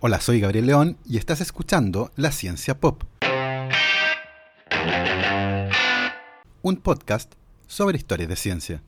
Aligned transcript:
Hola, 0.00 0.20
soy 0.20 0.38
Gabriel 0.38 0.66
León 0.66 0.96
y 1.04 1.16
estás 1.16 1.40
escuchando 1.40 2.12
La 2.14 2.30
Ciencia 2.30 2.78
Pop. 2.78 3.02
Un 6.62 6.76
podcast 6.76 7.34
sobre 7.66 7.96
historias 7.96 8.28
de 8.28 8.36
ciencia. 8.36 8.82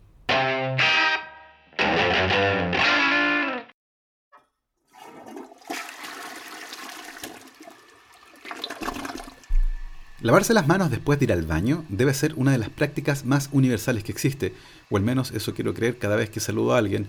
Lavarse 10.21 10.55
las 10.55 10.69
manos 10.69 10.93
después 10.93 11.19
de 11.19 11.25
ir 11.25 11.33
al 11.33 11.43
baño 11.43 11.85
debe 11.89 12.15
ser 12.15 12.35
una 12.37 12.53
de 12.53 12.59
las 12.59 12.69
prácticas 12.69 13.25
más 13.25 13.49
universales 13.51 14.05
que 14.05 14.13
existe, 14.13 14.55
o 14.91 14.97
al 14.97 15.03
menos 15.03 15.33
eso 15.33 15.55
quiero 15.55 15.75
creer 15.75 15.99
cada 15.99 16.15
vez 16.15 16.31
que 16.31 16.39
saludo 16.39 16.75
a 16.75 16.79
alguien. 16.79 17.09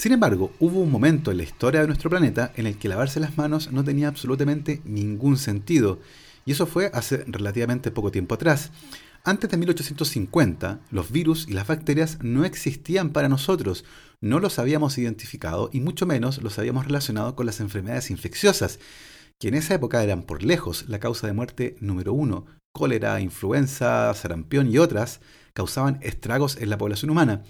Sin 0.00 0.12
embargo, 0.12 0.50
hubo 0.60 0.80
un 0.80 0.90
momento 0.90 1.30
en 1.30 1.36
la 1.36 1.42
historia 1.42 1.82
de 1.82 1.86
nuestro 1.86 2.08
planeta 2.08 2.52
en 2.56 2.66
el 2.66 2.78
que 2.78 2.88
lavarse 2.88 3.20
las 3.20 3.36
manos 3.36 3.70
no 3.70 3.84
tenía 3.84 4.08
absolutamente 4.08 4.80
ningún 4.86 5.36
sentido, 5.36 6.00
y 6.46 6.52
eso 6.52 6.66
fue 6.66 6.90
hace 6.94 7.22
relativamente 7.26 7.90
poco 7.90 8.10
tiempo 8.10 8.34
atrás. 8.34 8.70
Antes 9.24 9.50
de 9.50 9.58
1850, 9.58 10.80
los 10.90 11.12
virus 11.12 11.46
y 11.46 11.52
las 11.52 11.66
bacterias 11.66 12.16
no 12.22 12.46
existían 12.46 13.10
para 13.10 13.28
nosotros, 13.28 13.84
no 14.22 14.40
los 14.40 14.58
habíamos 14.58 14.96
identificado 14.96 15.68
y 15.70 15.80
mucho 15.80 16.06
menos 16.06 16.42
los 16.42 16.58
habíamos 16.58 16.86
relacionado 16.86 17.36
con 17.36 17.44
las 17.44 17.60
enfermedades 17.60 18.10
infecciosas, 18.10 18.78
que 19.38 19.48
en 19.48 19.54
esa 19.54 19.74
época 19.74 20.02
eran 20.02 20.22
por 20.22 20.42
lejos 20.42 20.86
la 20.88 20.98
causa 20.98 21.26
de 21.26 21.34
muerte 21.34 21.76
número 21.80 22.14
uno. 22.14 22.46
Cólera, 22.72 23.20
influenza, 23.20 24.14
sarampión 24.14 24.72
y 24.72 24.78
otras 24.78 25.20
causaban 25.52 25.98
estragos 26.00 26.56
en 26.56 26.70
la 26.70 26.78
población 26.78 27.10
humana. 27.10 27.44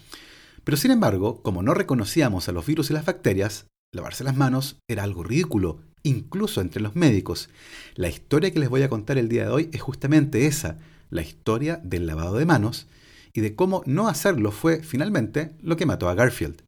Pero 0.64 0.76
sin 0.76 0.90
embargo, 0.90 1.42
como 1.42 1.62
no 1.62 1.74
reconocíamos 1.74 2.48
a 2.48 2.52
los 2.52 2.66
virus 2.66 2.90
y 2.90 2.92
las 2.92 3.06
bacterias, 3.06 3.66
lavarse 3.92 4.24
las 4.24 4.36
manos 4.36 4.76
era 4.88 5.02
algo 5.02 5.22
ridículo, 5.22 5.80
incluso 6.02 6.60
entre 6.60 6.82
los 6.82 6.96
médicos. 6.96 7.48
La 7.94 8.08
historia 8.08 8.52
que 8.52 8.60
les 8.60 8.68
voy 8.68 8.82
a 8.82 8.88
contar 8.88 9.18
el 9.18 9.28
día 9.28 9.44
de 9.44 9.50
hoy 9.50 9.70
es 9.72 9.80
justamente 9.80 10.46
esa, 10.46 10.78
la 11.10 11.22
historia 11.22 11.80
del 11.82 12.06
lavado 12.06 12.36
de 12.36 12.46
manos 12.46 12.86
y 13.32 13.40
de 13.40 13.54
cómo 13.54 13.82
no 13.86 14.08
hacerlo 14.08 14.50
fue 14.52 14.82
finalmente 14.82 15.52
lo 15.62 15.76
que 15.76 15.86
mató 15.86 16.08
a 16.08 16.14
Garfield. 16.14 16.62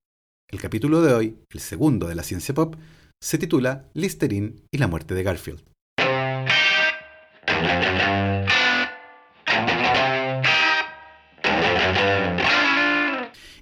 El 0.51 0.61
capítulo 0.61 1.01
de 1.01 1.15
hoy, 1.15 1.37
el 1.51 1.61
segundo 1.61 2.09
de 2.09 2.15
la 2.15 2.23
ciencia 2.23 2.55
pop, 2.55 2.77
se 3.21 3.39
titula 3.39 3.89
Listerine 3.95 4.57
y 4.71 4.79
la 4.79 4.89
muerte 4.89 5.15
de 5.15 5.23
Garfield. 5.23 5.63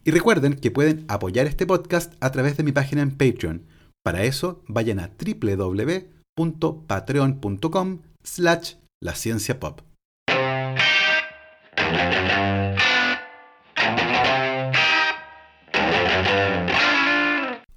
Y 0.04 0.12
recuerden 0.12 0.54
que 0.54 0.70
pueden 0.70 1.04
apoyar 1.08 1.46
este 1.46 1.66
podcast 1.66 2.14
a 2.20 2.32
través 2.32 2.56
de 2.56 2.62
mi 2.62 2.72
página 2.72 3.02
en 3.02 3.10
Patreon. 3.10 3.66
Para 4.02 4.24
eso, 4.24 4.62
vayan 4.66 4.98
a 4.98 5.10
www.patreon.com 5.10 7.98
slash 8.22 8.76
la 9.02 9.14
ciencia 9.14 9.60
pop. 9.60 9.82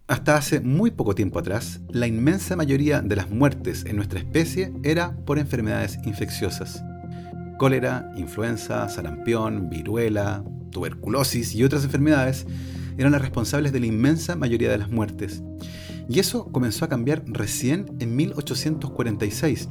Hasta 0.08 0.38
hace 0.38 0.62
muy 0.62 0.92
poco 0.92 1.16
tiempo 1.16 1.40
atrás, 1.40 1.82
la 1.90 2.06
inmensa 2.08 2.56
mayoría 2.56 3.02
de 3.02 3.16
las 3.16 3.30
muertes 3.30 3.84
en 3.86 3.98
nuestra 3.98 4.20
especie 4.20 4.72
era 4.84 5.18
por 5.26 5.40
enfermedades 5.40 5.98
infecciosas. 6.06 6.84
Cólera, 7.58 8.12
influenza, 8.16 8.88
sarampión, 8.90 9.70
viruela, 9.70 10.44
tuberculosis 10.74 11.56
y 11.56 11.64
otras 11.64 11.86
enfermedades 11.86 12.46
eran 12.98 13.14
las 13.14 13.22
responsables 13.22 13.72
de 13.72 13.80
la 13.80 13.86
inmensa 13.86 14.36
mayoría 14.36 14.70
de 14.70 14.78
las 14.78 14.92
muertes. 14.92 15.42
Y 16.10 16.20
eso 16.20 16.46
comenzó 16.52 16.86
a 16.86 16.90
cambiar 16.90 17.24
recién 17.26 17.86
en 18.00 18.16
1846, 18.16 19.70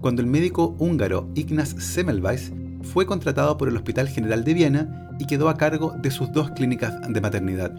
cuando 0.00 0.20
el 0.20 0.28
médico 0.28 0.76
húngaro 0.78 1.30
Ignaz 1.34 1.74
Semmelweis 1.78 2.52
fue 2.82 3.06
contratado 3.06 3.56
por 3.56 3.68
el 3.68 3.76
Hospital 3.76 4.08
General 4.08 4.44
de 4.44 4.54
Viena 4.54 5.10
y 5.18 5.26
quedó 5.26 5.48
a 5.48 5.56
cargo 5.56 5.94
de 6.00 6.10
sus 6.10 6.32
dos 6.32 6.50
clínicas 6.50 6.94
de 7.08 7.20
maternidad. 7.20 7.74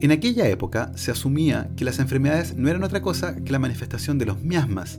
En 0.00 0.10
aquella 0.10 0.48
época 0.48 0.90
se 0.96 1.12
asumía 1.12 1.70
que 1.76 1.84
las 1.84 2.00
enfermedades 2.00 2.56
no 2.56 2.68
eran 2.68 2.82
otra 2.82 3.02
cosa 3.02 3.36
que 3.36 3.52
la 3.52 3.60
manifestación 3.60 4.18
de 4.18 4.26
los 4.26 4.42
miasmas, 4.42 4.98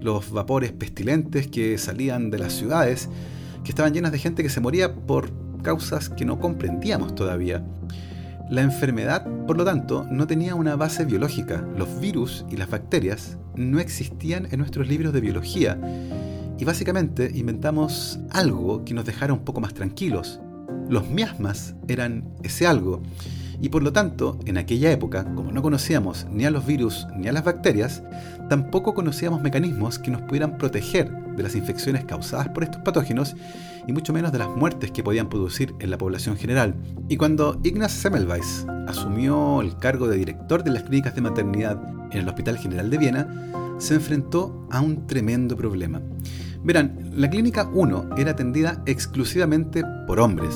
los 0.00 0.30
vapores 0.30 0.72
pestilentes 0.72 1.48
que 1.48 1.76
salían 1.76 2.30
de 2.30 2.38
las 2.38 2.54
ciudades, 2.54 3.08
que 3.62 3.70
estaban 3.70 3.92
llenas 3.92 4.12
de 4.12 4.18
gente 4.18 4.42
que 4.42 4.48
se 4.48 4.60
moría 4.60 4.94
por 4.94 5.30
causas 5.62 6.08
que 6.08 6.24
no 6.24 6.38
comprendíamos 6.38 7.14
todavía. 7.14 7.62
La 8.50 8.62
enfermedad, 8.62 9.26
por 9.46 9.58
lo 9.58 9.64
tanto, 9.64 10.06
no 10.10 10.26
tenía 10.26 10.54
una 10.54 10.74
base 10.74 11.04
biológica. 11.04 11.66
Los 11.76 12.00
virus 12.00 12.46
y 12.50 12.56
las 12.56 12.70
bacterias 12.70 13.36
no 13.54 13.78
existían 13.78 14.48
en 14.50 14.58
nuestros 14.58 14.88
libros 14.88 15.12
de 15.12 15.20
biología. 15.20 15.78
Y 16.58 16.64
básicamente 16.64 17.30
inventamos 17.34 18.18
algo 18.30 18.84
que 18.84 18.94
nos 18.94 19.04
dejara 19.04 19.34
un 19.34 19.44
poco 19.44 19.60
más 19.60 19.74
tranquilos. 19.74 20.40
Los 20.88 21.10
miasmas 21.10 21.74
eran 21.88 22.32
ese 22.42 22.66
algo. 22.66 23.02
Y 23.60 23.68
por 23.68 23.82
lo 23.82 23.92
tanto, 23.92 24.38
en 24.46 24.56
aquella 24.56 24.90
época, 24.92 25.24
como 25.34 25.52
no 25.52 25.60
conocíamos 25.62 26.26
ni 26.30 26.44
a 26.44 26.50
los 26.50 26.64
virus 26.64 27.06
ni 27.16 27.28
a 27.28 27.32
las 27.32 27.44
bacterias, 27.44 28.02
tampoco 28.48 28.94
conocíamos 28.94 29.42
mecanismos 29.42 29.98
que 29.98 30.10
nos 30.10 30.22
pudieran 30.22 30.58
proteger 30.58 31.10
de 31.10 31.42
las 31.42 31.54
infecciones 31.54 32.04
causadas 32.04 32.48
por 32.48 32.64
estos 32.64 32.82
patógenos 32.82 33.36
y 33.86 33.92
mucho 33.92 34.12
menos 34.12 34.32
de 34.32 34.38
las 34.38 34.48
muertes 34.48 34.90
que 34.90 35.02
podían 35.02 35.28
producir 35.28 35.74
en 35.78 35.90
la 35.90 35.98
población 35.98 36.36
general. 36.36 36.74
Y 37.08 37.16
cuando 37.16 37.60
Ignaz 37.62 37.92
Semmelweis 37.92 38.66
asumió 38.86 39.62
el 39.62 39.76
cargo 39.76 40.08
de 40.08 40.18
director 40.18 40.64
de 40.64 40.70
las 40.70 40.82
clínicas 40.82 41.14
de 41.14 41.20
maternidad 41.20 41.80
en 42.10 42.18
el 42.18 42.28
Hospital 42.28 42.58
General 42.58 42.90
de 42.90 42.98
Viena, 42.98 43.28
se 43.78 43.94
enfrentó 43.94 44.66
a 44.70 44.80
un 44.80 45.06
tremendo 45.06 45.56
problema. 45.56 46.02
Verán, 46.64 47.12
la 47.14 47.30
clínica 47.30 47.68
1 47.72 48.10
era 48.16 48.32
atendida 48.32 48.82
exclusivamente 48.86 49.84
por 50.06 50.18
hombres, 50.18 50.54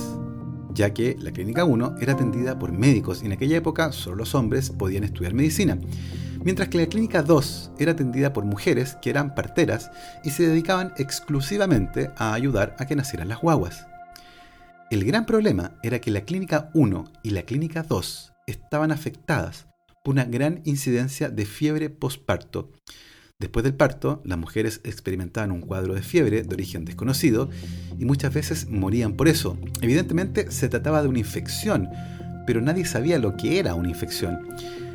ya 0.74 0.92
que 0.92 1.16
la 1.20 1.30
Clínica 1.30 1.64
1 1.64 1.97
era 2.00 2.14
atendida 2.14 2.59
por 2.59 2.72
médicos 2.72 3.22
y 3.22 3.26
en 3.26 3.32
aquella 3.32 3.56
época 3.56 3.92
solo 3.92 4.16
los 4.16 4.34
hombres 4.34 4.70
podían 4.70 5.04
estudiar 5.04 5.34
medicina, 5.34 5.78
mientras 6.44 6.69
que 6.69 6.78
la 6.78 6.86
Clínica 6.86 7.22
2 7.22 7.72
era 7.78 7.92
atendida 7.92 8.32
por 8.32 8.44
mujeres 8.44 8.97
que 9.00 9.10
eran 9.10 9.34
parteras 9.34 9.91
y 10.25 10.30
se 10.30 10.47
dedicaban 10.47 10.92
exclusivamente 10.97 12.10
a 12.16 12.34
ayudar 12.34 12.76
a 12.78 12.86
que 12.86 12.97
nacieran 12.97 13.28
las 13.28 13.41
guaguas. 13.41 13.86
El 14.91 15.04
gran 15.04 15.26
problema 15.26 15.78
era 15.82 16.00
que 16.00 16.10
la 16.10 16.22
Clínica 16.22 16.70
1 16.75 17.04
y 17.22 17.30
la 17.30 17.42
Clínica 17.42 17.82
2 17.82 18.32
estaban 18.47 18.92
afectadas 18.92 19.66
por 20.04 20.14
una 20.14 20.25
gran 20.25 20.60
incidencia 20.64 21.28
de 21.30 21.47
fiebre 21.47 21.91
postparto, 21.91 22.72
Después 23.42 23.64
del 23.64 23.74
parto, 23.74 24.22
las 24.24 24.38
mujeres 24.38 24.80
experimentaban 24.84 25.50
un 25.50 25.62
cuadro 25.62 25.94
de 25.94 26.03
fiebre 26.03 26.44
de 26.44 26.54
origen 26.54 26.84
desconocido 26.84 27.50
y 27.98 28.04
muchas 28.04 28.32
veces 28.32 28.69
morían 28.69 29.14
por 29.14 29.26
eso. 29.26 29.59
Evidentemente 29.80 30.53
se 30.53 30.69
trataba 30.69 31.03
de 31.03 31.09
una 31.09 31.19
infección, 31.19 31.88
pero 32.47 32.60
nadie 32.60 32.84
sabía 32.84 33.19
lo 33.19 33.36
que 33.36 33.59
era 33.59 33.74
una 33.74 33.88
infección. 33.88 34.47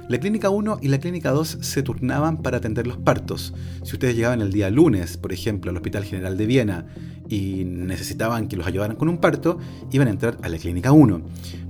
La 0.10 0.20
clínica 0.20 0.50
1 0.50 0.80
y 0.82 0.88
la 0.88 1.00
clínica 1.00 1.32
2 1.32 1.58
se 1.60 1.84
turnaban 1.84 2.42
para 2.42 2.58
atender 2.58 2.88
los 2.88 2.96
partos. 2.98 3.54
Si 3.84 3.94
ustedes 3.94 4.16
llegaban 4.16 4.40
el 4.40 4.54
día 4.54 4.70
lunes, 4.70 5.18
por 5.18 5.34
ejemplo, 5.34 5.70
al 5.70 5.76
Hospital 5.76 6.06
General 6.06 6.38
de 6.38 6.46
Viena 6.46 6.86
y 7.28 7.66
necesitaban 7.66 8.48
que 8.48 8.56
los 8.56 8.66
ayudaran 8.66 8.96
con 8.96 9.10
un 9.10 9.18
parto, 9.18 9.60
iban 9.92 10.08
a 10.08 10.12
entrar 10.12 10.38
a 10.44 10.48
la 10.48 10.58
clínica 10.58 10.94
1. 10.94 11.22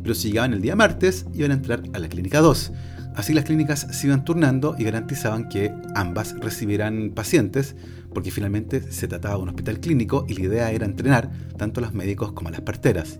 Pero 0.04 0.14
si 0.14 0.28
llegaban 0.28 0.54
el 0.54 0.62
día 0.62 0.76
martes, 0.76 1.26
iban 1.34 1.50
a 1.50 1.56
entrar 1.56 1.82
a 1.94 1.98
la 1.98 2.10
clínica 2.10 2.40
2. 2.42 2.74
Así 3.16 3.34
las 3.34 3.46
clínicas 3.46 3.88
se 3.90 4.06
iban 4.06 4.24
turnando 4.24 4.76
y 4.78 4.84
garantizaban 4.84 5.50
que 5.50 5.74
ambas 5.96 6.36
recibieran 6.40 7.14
pacientes, 7.16 7.76
porque 8.14 8.30
finalmente 8.30 8.92
se 8.92 9.08
trataba 9.08 9.38
de 9.38 9.42
un 9.42 9.50
hospital 9.50 9.80
clínico 9.80 10.28
y 10.30 10.36
la 10.36 10.42
idea 10.42 10.72
era 10.72 10.86
entrenar 10.86 11.32
tanto 11.58 11.80
a 11.80 11.86
los 11.86 11.96
médicos 11.96 12.34
como 12.34 12.50
a 12.50 12.52
las 12.52 12.62
parteras. 12.62 13.20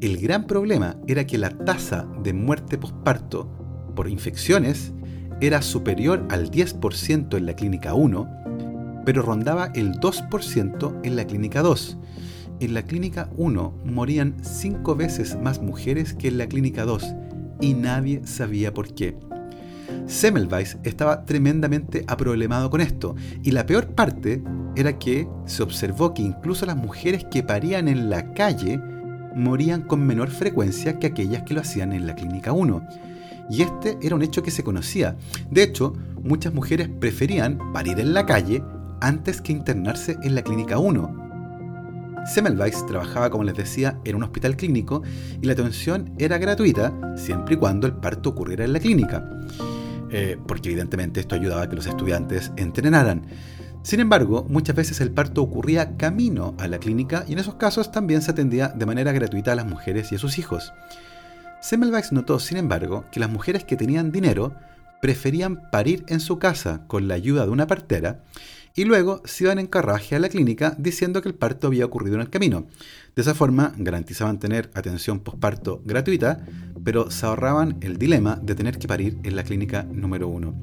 El 0.00 0.16
gran 0.16 0.48
problema 0.48 0.96
era 1.06 1.28
que 1.28 1.38
la 1.38 1.50
tasa 1.50 2.08
de 2.24 2.32
muerte 2.32 2.76
posparto 2.76 3.61
por 3.94 4.08
infecciones 4.08 4.92
era 5.40 5.62
superior 5.62 6.26
al 6.30 6.50
10% 6.50 7.36
en 7.36 7.46
la 7.46 7.54
clínica 7.54 7.94
1, 7.94 9.02
pero 9.04 9.22
rondaba 9.22 9.66
el 9.74 9.92
2% 9.94 11.00
en 11.02 11.16
la 11.16 11.26
clínica 11.26 11.62
2. 11.62 11.98
En 12.60 12.74
la 12.74 12.82
clínica 12.82 13.28
1 13.36 13.74
morían 13.84 14.36
5 14.42 14.94
veces 14.94 15.36
más 15.40 15.60
mujeres 15.60 16.14
que 16.14 16.28
en 16.28 16.38
la 16.38 16.46
clínica 16.46 16.84
2 16.84 17.14
y 17.60 17.74
nadie 17.74 18.20
sabía 18.24 18.72
por 18.72 18.94
qué. 18.94 19.16
Semmelweis 20.06 20.78
estaba 20.84 21.24
tremendamente 21.24 22.04
aproblemado 22.06 22.70
con 22.70 22.80
esto, 22.80 23.14
y 23.42 23.50
la 23.52 23.66
peor 23.66 23.94
parte 23.94 24.42
era 24.76 24.98
que 24.98 25.28
se 25.46 25.62
observó 25.62 26.14
que 26.14 26.22
incluso 26.22 26.66
las 26.66 26.76
mujeres 26.76 27.24
que 27.30 27.42
parían 27.42 27.88
en 27.88 28.10
la 28.10 28.32
calle 28.32 28.80
morían 29.34 29.82
con 29.82 30.06
menor 30.06 30.30
frecuencia 30.30 30.98
que 30.98 31.06
aquellas 31.06 31.42
que 31.42 31.54
lo 31.54 31.60
hacían 31.60 31.92
en 31.92 32.06
la 32.06 32.14
clínica 32.14 32.52
1. 32.52 32.86
Y 33.50 33.62
este 33.62 33.98
era 34.00 34.14
un 34.14 34.22
hecho 34.22 34.42
que 34.42 34.50
se 34.50 34.64
conocía. 34.64 35.16
De 35.50 35.62
hecho, 35.62 35.94
muchas 36.22 36.54
mujeres 36.54 36.88
preferían 36.88 37.72
parir 37.72 38.00
en 38.00 38.14
la 38.14 38.26
calle 38.26 38.62
antes 39.00 39.40
que 39.40 39.52
internarse 39.52 40.16
en 40.22 40.34
la 40.34 40.42
clínica 40.42 40.78
1, 40.78 41.22
Semmelweis 42.24 42.86
trabajaba, 42.86 43.30
como 43.30 43.44
les 43.44 43.56
decía, 43.56 43.98
en 44.04 44.16
un 44.16 44.22
hospital 44.22 44.56
clínico 44.56 45.02
y 45.40 45.46
la 45.46 45.54
atención 45.54 46.12
era 46.18 46.38
gratuita 46.38 46.92
siempre 47.16 47.54
y 47.54 47.58
cuando 47.58 47.86
el 47.86 47.94
parto 47.94 48.30
ocurriera 48.30 48.64
en 48.64 48.72
la 48.72 48.80
clínica. 48.80 49.28
eh, 50.14 50.36
porque 50.46 50.68
evidentemente 50.68 51.20
esto 51.20 51.34
ayudaba 51.34 51.62
a 51.62 51.68
que 51.70 51.76
los 51.76 51.86
estudiantes 51.86 52.52
entrenaran. 52.56 53.22
Sin 53.82 53.98
embargo, 53.98 54.44
muchas 54.46 54.76
veces 54.76 55.00
el 55.00 55.10
parto 55.10 55.42
ocurría 55.42 55.96
camino 55.96 56.54
a 56.58 56.68
la 56.68 56.78
clínica 56.78 57.24
y 57.26 57.32
en 57.32 57.38
esos 57.38 57.54
casos 57.54 57.90
también 57.90 58.20
se 58.20 58.30
atendía 58.30 58.68
de 58.68 58.84
manera 58.84 59.12
gratuita 59.12 59.52
a 59.52 59.54
las 59.54 59.66
mujeres 59.66 60.12
y 60.12 60.16
a 60.16 60.18
sus 60.18 60.38
hijos. 60.38 60.74
Semmelweis 61.62 62.10
notó, 62.10 62.40
sin 62.40 62.58
embargo, 62.58 63.04
que 63.12 63.20
las 63.20 63.30
mujeres 63.30 63.62
que 63.62 63.76
tenían 63.76 64.10
dinero 64.10 64.52
preferían 65.00 65.70
parir 65.70 66.04
en 66.08 66.18
su 66.18 66.40
casa 66.40 66.84
con 66.88 67.06
la 67.06 67.14
ayuda 67.14 67.46
de 67.46 67.52
una 67.52 67.68
partera 67.68 68.24
y 68.74 68.84
luego 68.84 69.22
se 69.24 69.44
iban 69.44 69.60
en 69.60 69.68
carraje 69.68 70.16
a 70.16 70.18
la 70.18 70.28
clínica 70.28 70.74
diciendo 70.76 71.22
que 71.22 71.28
el 71.28 71.36
parto 71.36 71.68
había 71.68 71.86
ocurrido 71.86 72.16
en 72.16 72.22
el 72.22 72.30
camino. 72.30 72.66
De 73.14 73.22
esa 73.22 73.34
forma 73.34 73.74
garantizaban 73.76 74.40
tener 74.40 74.72
atención 74.74 75.20
posparto 75.20 75.82
gratuita, 75.84 76.44
pero 76.82 77.12
se 77.12 77.26
ahorraban 77.26 77.78
el 77.80 77.96
dilema 77.96 78.40
de 78.42 78.56
tener 78.56 78.78
que 78.78 78.88
parir 78.88 79.18
en 79.22 79.36
la 79.36 79.44
clínica 79.44 79.84
número 79.84 80.26
uno. 80.26 80.54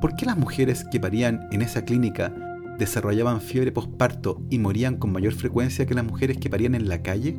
¿Por 0.00 0.16
qué 0.16 0.24
las 0.24 0.38
mujeres 0.38 0.86
que 0.90 1.00
parían 1.00 1.48
en 1.52 1.60
esa 1.60 1.84
clínica 1.84 2.32
desarrollaban 2.78 3.42
fiebre 3.42 3.72
posparto 3.72 4.40
y 4.48 4.58
morían 4.58 4.96
con 4.96 5.12
mayor 5.12 5.34
frecuencia 5.34 5.84
que 5.84 5.94
las 5.94 6.04
mujeres 6.04 6.38
que 6.38 6.48
parían 6.48 6.74
en 6.74 6.88
la 6.88 7.02
calle? 7.02 7.36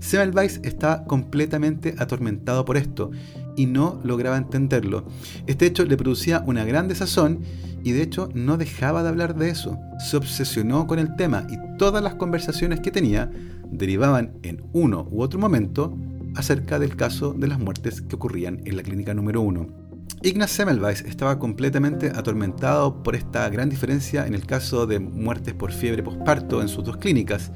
Semmelweis 0.00 0.60
estaba 0.62 1.04
completamente 1.04 1.94
atormentado 1.98 2.64
por 2.64 2.76
esto 2.76 3.10
y 3.56 3.66
no 3.66 4.00
lograba 4.04 4.36
entenderlo. 4.36 5.04
Este 5.46 5.66
hecho 5.66 5.84
le 5.84 5.96
producía 5.96 6.42
una 6.46 6.64
gran 6.64 6.88
desazón 6.88 7.40
y 7.82 7.92
de 7.92 8.02
hecho 8.02 8.28
no 8.34 8.56
dejaba 8.56 9.02
de 9.02 9.10
hablar 9.10 9.36
de 9.36 9.50
eso. 9.50 9.78
Se 9.98 10.16
obsesionó 10.16 10.86
con 10.86 10.98
el 10.98 11.14
tema 11.16 11.46
y 11.50 11.56
todas 11.78 12.02
las 12.02 12.14
conversaciones 12.14 12.80
que 12.80 12.90
tenía 12.90 13.30
derivaban 13.70 14.32
en 14.42 14.62
uno 14.72 15.06
u 15.10 15.22
otro 15.22 15.38
momento 15.38 15.96
acerca 16.34 16.78
del 16.78 16.96
caso 16.96 17.32
de 17.32 17.48
las 17.48 17.58
muertes 17.58 18.00
que 18.00 18.16
ocurrían 18.16 18.60
en 18.64 18.76
la 18.76 18.82
clínica 18.82 19.14
número 19.14 19.40
uno. 19.40 19.84
Ignaz 20.22 20.52
Semmelweis 20.52 21.02
estaba 21.02 21.38
completamente 21.38 22.08
atormentado 22.08 23.02
por 23.02 23.14
esta 23.14 23.48
gran 23.50 23.68
diferencia 23.68 24.26
en 24.26 24.34
el 24.34 24.46
caso 24.46 24.86
de 24.86 24.98
muertes 24.98 25.54
por 25.54 25.70
fiebre 25.70 26.02
posparto 26.02 26.62
en 26.62 26.68
sus 26.68 26.84
dos 26.84 26.96
clínicas, 26.96 27.52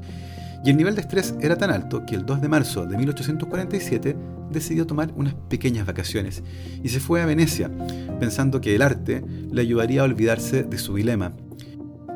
y 0.63 0.69
el 0.69 0.77
nivel 0.77 0.95
de 0.95 1.01
estrés 1.01 1.35
era 1.39 1.57
tan 1.57 1.71
alto 1.71 2.05
que 2.05 2.15
el 2.15 2.25
2 2.25 2.41
de 2.41 2.49
marzo 2.49 2.85
de 2.85 2.97
1847 2.97 4.15
decidió 4.51 4.85
tomar 4.85 5.13
unas 5.15 5.33
pequeñas 5.33 5.85
vacaciones 5.85 6.43
y 6.83 6.89
se 6.89 6.99
fue 6.99 7.21
a 7.21 7.25
Venecia, 7.25 7.71
pensando 8.19 8.59
que 8.59 8.75
el 8.75 8.81
arte 8.81 9.23
le 9.51 9.61
ayudaría 9.61 10.01
a 10.01 10.05
olvidarse 10.05 10.63
de 10.63 10.77
su 10.77 10.95
dilema. 10.95 11.33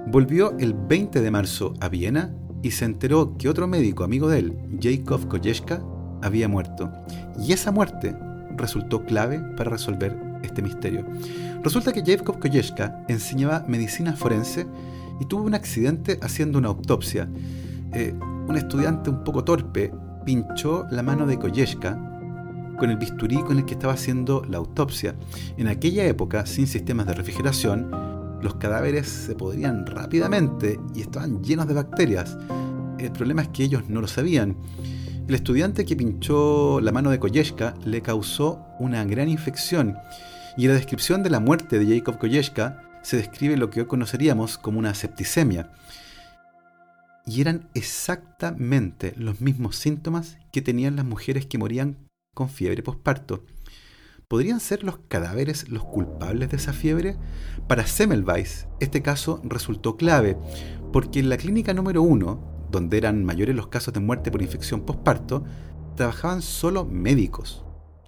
Volvió 0.07 0.57
el 0.59 0.73
20 0.73 1.21
de 1.21 1.31
marzo 1.31 1.73
a 1.79 1.87
Viena 1.87 2.35
y 2.61 2.71
se 2.71 2.85
enteró 2.85 3.37
que 3.37 3.49
otro 3.49 3.67
médico 3.67 4.03
amigo 4.03 4.27
de 4.29 4.39
él, 4.39 4.57
Jacob 4.81 5.27
Kojeska, 5.27 5.83
había 6.21 6.47
muerto. 6.47 6.91
Y 7.39 7.53
esa 7.53 7.71
muerte 7.71 8.15
resultó 8.57 9.05
clave 9.05 9.39
para 9.57 9.71
resolver 9.71 10.17
este 10.43 10.61
misterio. 10.61 11.05
Resulta 11.63 11.93
que 11.93 12.03
Jacob 12.05 12.39
Kojeska 12.39 13.05
enseñaba 13.07 13.65
medicina 13.67 14.13
forense 14.13 14.65
y 15.19 15.25
tuvo 15.25 15.43
un 15.43 15.55
accidente 15.55 16.19
haciendo 16.21 16.59
una 16.59 16.69
autopsia. 16.69 17.29
Eh, 17.93 18.13
un 18.47 18.57
estudiante 18.57 19.09
un 19.09 19.23
poco 19.23 19.43
torpe 19.43 19.93
pinchó 20.25 20.85
la 20.91 21.03
mano 21.03 21.25
de 21.25 21.37
Kojeska 21.37 21.97
con 22.77 22.89
el 22.89 22.97
bisturí 22.97 23.37
con 23.37 23.57
el 23.57 23.65
que 23.65 23.73
estaba 23.73 23.93
haciendo 23.93 24.43
la 24.49 24.57
autopsia. 24.57 25.15
En 25.57 25.67
aquella 25.67 26.05
época, 26.05 26.45
sin 26.45 26.67
sistemas 26.67 27.07
de 27.07 27.13
refrigeración, 27.13 27.89
los 28.41 28.55
cadáveres 28.55 29.07
se 29.07 29.35
podrían 29.35 29.85
rápidamente 29.85 30.79
y 30.93 31.01
estaban 31.01 31.43
llenos 31.43 31.67
de 31.67 31.75
bacterias. 31.75 32.37
El 32.97 33.11
problema 33.11 33.43
es 33.43 33.49
que 33.49 33.63
ellos 33.63 33.83
no 33.89 34.01
lo 34.01 34.07
sabían. 34.07 34.57
El 35.27 35.35
estudiante 35.35 35.85
que 35.85 35.95
pinchó 35.95 36.81
la 36.81 36.91
mano 36.91 37.09
de 37.09 37.19
Kojeska 37.19 37.75
le 37.85 38.01
causó 38.01 38.65
una 38.79 39.05
gran 39.05 39.29
infección 39.29 39.95
y 40.57 40.65
en 40.65 40.71
la 40.71 40.77
descripción 40.77 41.23
de 41.23 41.29
la 41.29 41.39
muerte 41.39 41.79
de 41.79 41.97
Jacob 41.97 42.17
Kojeska 42.17 42.81
se 43.01 43.17
describe 43.17 43.57
lo 43.57 43.69
que 43.69 43.81
hoy 43.81 43.87
conoceríamos 43.87 44.57
como 44.57 44.79
una 44.79 44.93
septicemia. 44.93 45.69
Y 47.25 47.41
eran 47.41 47.69
exactamente 47.73 49.13
los 49.15 49.39
mismos 49.39 49.77
síntomas 49.77 50.37
que 50.51 50.61
tenían 50.61 50.95
las 50.95 51.05
mujeres 51.05 51.45
que 51.45 51.57
morían 51.57 52.09
con 52.33 52.49
fiebre 52.49 52.83
posparto. 52.83 53.45
¿Podrían 54.27 54.59
ser 54.59 54.83
los 54.83 54.97
cadáveres 55.07 55.69
los 55.69 55.83
culpables 55.83 56.49
de 56.49 56.57
esa 56.57 56.73
fiebre? 56.73 57.17
Para 57.67 57.85
Semmelweis, 57.85 58.67
este 58.79 59.01
caso 59.01 59.41
resultó 59.43 59.95
clave, 59.95 60.37
porque 60.91 61.19
en 61.19 61.29
la 61.29 61.37
clínica 61.37 61.73
número 61.73 62.01
uno, 62.01 62.67
donde 62.71 62.97
eran 62.97 63.23
mayores 63.23 63.55
los 63.55 63.67
casos 63.67 63.93
de 63.93 63.99
muerte 63.99 64.31
por 64.31 64.41
infección 64.41 64.81
posparto, 64.81 65.43
trabajaban 65.95 66.41
solo 66.41 66.85
médicos, 66.85 67.63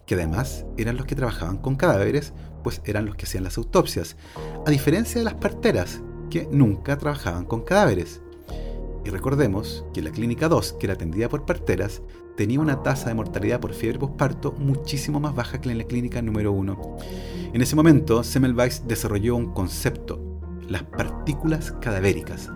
que 0.08 0.16
además 0.16 0.66
eran 0.78 0.98
los 0.98 1.06
que 1.06 1.16
trabajaban 1.16 1.58
con 1.58 1.76
cadáveres, 1.76 2.34
pues 2.64 2.82
eran 2.86 3.06
los 3.06 3.16
que 3.16 3.26
hacían 3.26 3.44
las 3.44 3.58
autopsias, 3.58 4.18
a 4.66 4.72
diferencia 4.72 5.20
de 5.20 5.26
las 5.26 5.36
parteras, 5.36 6.02
que 6.30 6.48
nunca 6.52 6.98
trabajaban 6.98 7.46
con 7.46 7.62
cadáveres. 7.62 8.22
Y 9.06 9.10
recordemos 9.12 9.86
que 9.94 10.02
la 10.02 10.10
clínica 10.10 10.50
2, 10.50 10.74
que 10.74 10.88
era 10.88 10.96
atendida 10.96 11.30
por 11.30 11.46
parteras, 11.46 12.02
tenía 12.36 12.60
una 12.60 12.82
tasa 12.82 13.10
de 13.10 13.14
mortalidad 13.14 13.60
por 13.60 13.74
fiebre 13.74 14.00
posparto 14.00 14.52
muchísimo 14.54 15.20
más 15.20 15.36
baja 15.36 15.62
que 15.62 15.70
en 15.70 15.78
la 15.78 15.84
clínica 15.84 16.22
número 16.22 16.52
1. 16.52 16.98
En 17.54 17.62
ese 17.62 17.76
momento, 17.76 18.24
Semmelweis 18.24 18.88
desarrolló 18.88 19.36
un 19.36 19.54
concepto, 19.54 20.20
las 20.68 20.84
partículas 20.84 21.72
cadavéricas, 21.80 22.50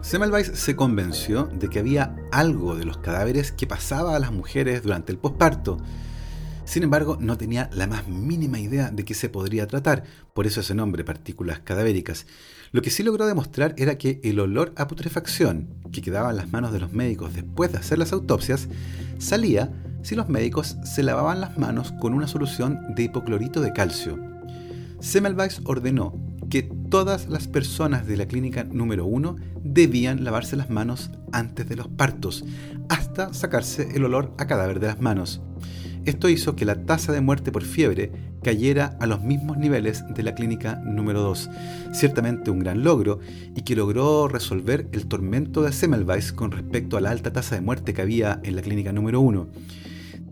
Semmelweis 0.00 0.52
se 0.54 0.74
convenció 0.74 1.44
de 1.52 1.68
que 1.68 1.80
había 1.80 2.16
algo 2.32 2.76
de 2.76 2.86
los 2.86 2.98
cadáveres 2.98 3.52
que 3.52 3.66
pasaba 3.66 4.16
a 4.16 4.18
las 4.18 4.32
mujeres 4.32 4.82
durante 4.82 5.12
el 5.12 5.18
posparto. 5.18 5.76
Sin 6.68 6.82
embargo, 6.82 7.16
no 7.18 7.38
tenía 7.38 7.70
la 7.72 7.86
más 7.86 8.08
mínima 8.08 8.60
idea 8.60 8.90
de 8.90 9.06
qué 9.06 9.14
se 9.14 9.30
podría 9.30 9.66
tratar, 9.66 10.04
por 10.34 10.46
eso 10.46 10.60
ese 10.60 10.74
nombre, 10.74 11.02
partículas 11.02 11.60
cadavéricas. 11.60 12.26
Lo 12.72 12.82
que 12.82 12.90
sí 12.90 13.02
logró 13.02 13.26
demostrar 13.26 13.74
era 13.78 13.96
que 13.96 14.20
el 14.22 14.38
olor 14.38 14.74
a 14.76 14.86
putrefacción 14.86 15.70
que 15.90 16.02
quedaba 16.02 16.28
en 16.28 16.36
las 16.36 16.52
manos 16.52 16.70
de 16.74 16.80
los 16.80 16.92
médicos 16.92 17.32
después 17.32 17.72
de 17.72 17.78
hacer 17.78 17.96
las 17.96 18.12
autopsias 18.12 18.68
salía 19.16 19.72
si 20.02 20.14
los 20.14 20.28
médicos 20.28 20.76
se 20.84 21.02
lavaban 21.02 21.40
las 21.40 21.56
manos 21.56 21.92
con 21.92 22.12
una 22.12 22.28
solución 22.28 22.78
de 22.94 23.04
hipoclorito 23.04 23.62
de 23.62 23.72
calcio. 23.72 24.18
Semmelweis 25.00 25.62
ordenó 25.64 26.20
que 26.50 26.64
todas 26.90 27.30
las 27.30 27.48
personas 27.48 28.06
de 28.06 28.18
la 28.18 28.28
clínica 28.28 28.64
número 28.64 29.06
1 29.06 29.36
debían 29.64 30.22
lavarse 30.22 30.54
las 30.54 30.68
manos 30.68 31.12
antes 31.32 31.66
de 31.66 31.76
los 31.76 31.88
partos, 31.88 32.44
hasta 32.90 33.32
sacarse 33.32 33.88
el 33.96 34.04
olor 34.04 34.34
a 34.36 34.46
cadáver 34.46 34.80
de 34.80 34.88
las 34.88 35.00
manos. 35.00 35.40
Esto 36.08 36.30
hizo 36.30 36.56
que 36.56 36.64
la 36.64 36.86
tasa 36.86 37.12
de 37.12 37.20
muerte 37.20 37.52
por 37.52 37.64
fiebre 37.64 38.10
cayera 38.42 38.96
a 38.98 39.06
los 39.06 39.20
mismos 39.20 39.58
niveles 39.58 40.06
de 40.08 40.22
la 40.22 40.34
clínica 40.34 40.76
número 40.76 41.20
2, 41.20 41.50
ciertamente 41.92 42.50
un 42.50 42.60
gran 42.60 42.82
logro 42.82 43.20
y 43.54 43.60
que 43.60 43.76
logró 43.76 44.26
resolver 44.26 44.88
el 44.92 45.06
tormento 45.06 45.60
de 45.60 45.70
Semmelweis 45.70 46.32
con 46.32 46.50
respecto 46.50 46.96
a 46.96 47.02
la 47.02 47.10
alta 47.10 47.30
tasa 47.30 47.56
de 47.56 47.60
muerte 47.60 47.92
que 47.92 48.00
había 48.00 48.40
en 48.42 48.56
la 48.56 48.62
clínica 48.62 48.90
número 48.90 49.20
1. 49.20 49.48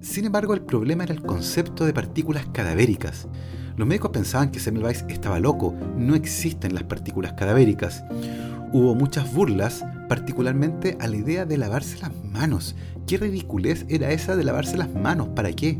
Sin 0.00 0.24
embargo, 0.24 0.54
el 0.54 0.62
problema 0.62 1.04
era 1.04 1.12
el 1.12 1.20
concepto 1.20 1.84
de 1.84 1.92
partículas 1.92 2.46
cadavéricas. 2.54 3.28
Los 3.76 3.86
médicos 3.86 4.12
pensaban 4.12 4.50
que 4.50 4.60
Semmelweis 4.60 5.04
estaba 5.10 5.40
loco, 5.40 5.74
no 5.98 6.14
existen 6.14 6.72
las 6.72 6.84
partículas 6.84 7.34
cadavéricas. 7.34 8.02
Hubo 8.72 8.94
muchas 8.94 9.30
burlas, 9.30 9.84
particularmente 10.08 10.96
a 11.00 11.08
la 11.08 11.16
idea 11.16 11.44
de 11.44 11.58
lavarse 11.58 11.98
las 12.00 12.12
manos. 12.24 12.76
¿Qué 13.06 13.18
ridiculez 13.18 13.86
era 13.88 14.10
esa 14.10 14.36
de 14.36 14.44
lavarse 14.44 14.76
las 14.76 14.92
manos? 14.94 15.28
¿Para 15.28 15.52
qué? 15.52 15.78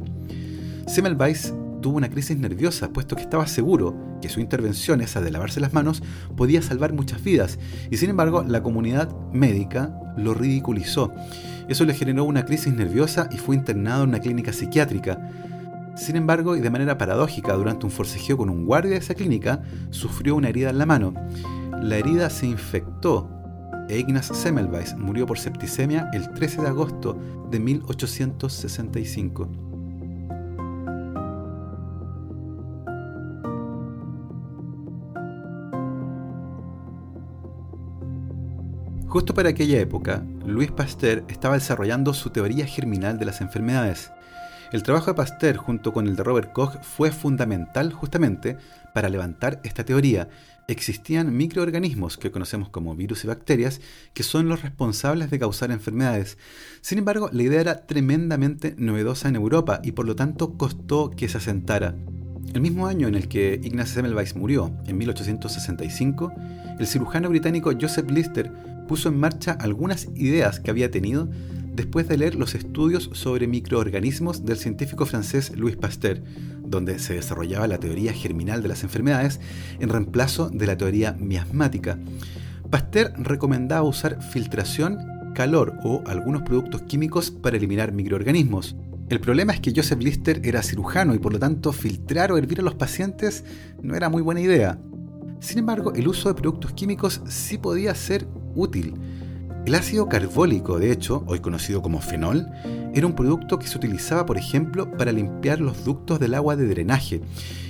Semmelweis 0.87 1.53
tuvo 1.81 1.97
una 1.97 2.11
crisis 2.11 2.37
nerviosa, 2.37 2.91
puesto 2.91 3.17
que 3.17 3.23
estaba 3.23 3.47
seguro 3.47 3.95
que 4.21 4.29
su 4.29 4.41
intervención, 4.41 5.01
esa 5.01 5.21
de 5.21 5.31
lavarse 5.31 5.61
las 5.61 5.73
manos, 5.73 6.03
podía 6.37 6.63
salvar 6.63 6.93
muchas 6.93 7.23
vidas, 7.23 7.59
y 7.91 7.97
sin 7.97 8.11
embargo 8.11 8.45
la 8.47 8.63
comunidad 8.63 9.15
médica 9.33 9.95
lo 10.17 10.35
ridiculizó. 10.35 11.13
Eso 11.69 11.85
le 11.85 11.95
generó 11.95 12.25
una 12.25 12.45
crisis 12.45 12.73
nerviosa 12.73 13.29
y 13.31 13.39
fue 13.39 13.57
internado 13.57 14.05
en 14.05 14.11
una 14.11 14.21
clínica 14.21 14.53
psiquiátrica. 14.53 15.31
Sin 15.97 16.17
embargo, 16.17 16.57
y 16.57 16.61
de 16.61 16.71
manera 16.71 16.99
paradójica, 16.99 17.55
durante 17.55 17.87
un 17.87 17.93
forcejeo 17.93 18.37
con 18.37 18.51
un 18.51 18.67
guardia 18.67 18.93
de 18.93 18.99
esa 18.99 19.15
clínica, 19.15 19.63
sufrió 19.91 20.37
una 20.37 20.49
herida 20.49 20.71
en 20.71 20.79
la 20.79 20.87
mano. 20.87 21.15
La 21.81 21.97
herida 21.97 22.31
se 22.31 22.47
infectó 22.47 23.31
e 23.89 23.99
Ignaz 23.99 24.27
Semmelweis 24.27 24.97
murió 24.97 25.27
por 25.27 25.39
septicemia 25.39 26.11
el 26.13 26.33
13 26.33 26.63
de 26.63 26.69
agosto 26.69 27.19
de 27.51 27.61
1865. 27.61 29.49
Justo 39.17 39.33
para 39.33 39.49
aquella 39.49 39.79
época, 39.79 40.23
Louis 40.45 40.71
Pasteur 40.71 41.25
estaba 41.29 41.55
desarrollando 41.55 42.13
su 42.13 42.29
teoría 42.31 42.67
germinal 42.67 43.19
de 43.19 43.25
las 43.25 43.41
enfermedades. 43.41 44.13
El 44.73 44.83
trabajo 44.83 45.07
de 45.07 45.15
Pasteur 45.15 45.57
junto 45.57 45.93
con 45.93 46.07
el 46.07 46.17
de 46.17 46.23
Robert 46.23 46.53
Koch 46.53 46.83
fue 46.83 47.11
fundamental 47.11 47.93
justamente 47.93 48.59
para 48.93 49.09
levantar 49.09 49.61
esta 49.63 49.85
teoría 49.85 50.29
existían 50.69 51.37
microorganismos 51.37 52.17
que 52.17 52.31
conocemos 52.31 52.69
como 52.69 52.95
virus 52.95 53.25
y 53.25 53.29
bacterias 53.29 53.81
que 54.15 54.23
son 54.23 54.49
los 54.49 54.63
responsables 54.63 55.31
de 55.31 55.39
causar 55.39 55.71
enfermedades. 55.71 56.39
Sin 56.81 56.99
embargo, 56.99 57.31
la 57.33 57.43
idea 57.43 57.61
era 57.61 57.87
tremendamente 57.87 58.75
novedosa 58.79 59.29
en 59.29 59.37
Europa 59.37 59.81
y 59.83 59.93
por 59.93 60.07
lo 60.07 60.17
tanto 60.17 60.57
costó 60.57 61.11
que 61.11 61.29
se 61.29 61.39
asentara. 61.39 61.95
El 62.55 62.61
mismo 62.61 62.87
año 62.87 63.09
en 63.09 63.15
el 63.15 63.29
que 63.29 63.61
Ignaz 63.63 63.91
Semmelweis 63.91 64.35
murió, 64.35 64.73
en 64.87 64.97
1865, 64.97 66.33
el 66.79 66.87
cirujano 66.87 67.29
británico 67.29 67.73
Joseph 67.79 68.11
Lister 68.11 68.53
puso 68.87 69.09
en 69.09 69.19
marcha 69.19 69.53
algunas 69.53 70.09
ideas 70.15 70.61
que 70.61 70.71
había 70.71 70.91
tenido 70.91 71.29
después 71.77 72.09
de 72.09 72.17
leer 72.17 72.35
los 72.35 72.55
estudios 72.55 73.11
sobre 73.13 73.47
microorganismos 73.47 74.45
del 74.45 74.57
científico 74.57 75.05
francés 75.05 75.53
Louis 75.55 75.77
Pasteur, 75.77 76.23
donde 76.65 76.99
se 76.99 77.15
desarrollaba 77.15 77.69
la 77.69 77.79
teoría 77.79 78.13
germinal 78.13 78.63
de 78.63 78.69
las 78.69 78.83
enfermedades 78.83 79.41
en 79.79 79.91
reemplazo 79.91 80.49
de 80.49 80.67
la 80.67 80.77
teoría 80.77 81.13
miasmática. 81.13 81.99
Pasteur 82.71 83.13
recomendaba 83.19 83.87
usar 83.87 84.23
filtración, 84.23 84.99
calor 85.35 85.75
o 85.85 86.03
algunos 86.07 86.43
productos 86.43 86.83
químicos 86.83 87.31
para 87.31 87.59
eliminar 87.59 87.93
microorganismos. 87.93 88.75
El 89.11 89.21
problema 89.21 89.53
es 89.53 89.61
que 89.61 89.73
Joseph 89.77 90.03
Lister 90.03 90.41
era 90.45 90.63
cirujano 90.63 91.15
y 91.15 91.19
por 91.19 91.33
lo 91.33 91.39
tanto 91.39 91.73
filtrar 91.73 92.33
o 92.33 92.39
hervir 92.39 92.61
a 92.61 92.65
los 92.65 92.75
pacientes 92.75 93.45
no 93.83 93.95
era 93.95 94.09
muy 94.09 94.23
buena 94.23 94.41
idea. 94.41 94.81
Sin 95.41 95.59
embargo, 95.59 95.93
el 95.95 96.09
uso 96.09 96.29
de 96.29 96.35
productos 96.35 96.73
químicos 96.73 97.21
sí 97.29 97.59
podía 97.59 97.95
ser 97.95 98.27
útil. 98.55 98.95
El 99.67 99.75
ácido 99.75 100.09
carbólico, 100.09 100.79
de 100.79 100.93
hecho, 100.93 101.25
hoy 101.27 101.41
conocido 101.41 101.83
como 101.83 102.01
fenol, 102.01 102.47
era 102.95 103.05
un 103.05 103.17
producto 103.17 103.59
que 103.59 103.67
se 103.67 103.77
utilizaba, 103.77 104.25
por 104.25 104.39
ejemplo, 104.39 104.93
para 104.93 105.11
limpiar 105.11 105.61
los 105.61 105.85
ductos 105.85 106.21
del 106.21 106.35
agua 106.35 106.55
de 106.55 106.69
drenaje. 106.69 107.21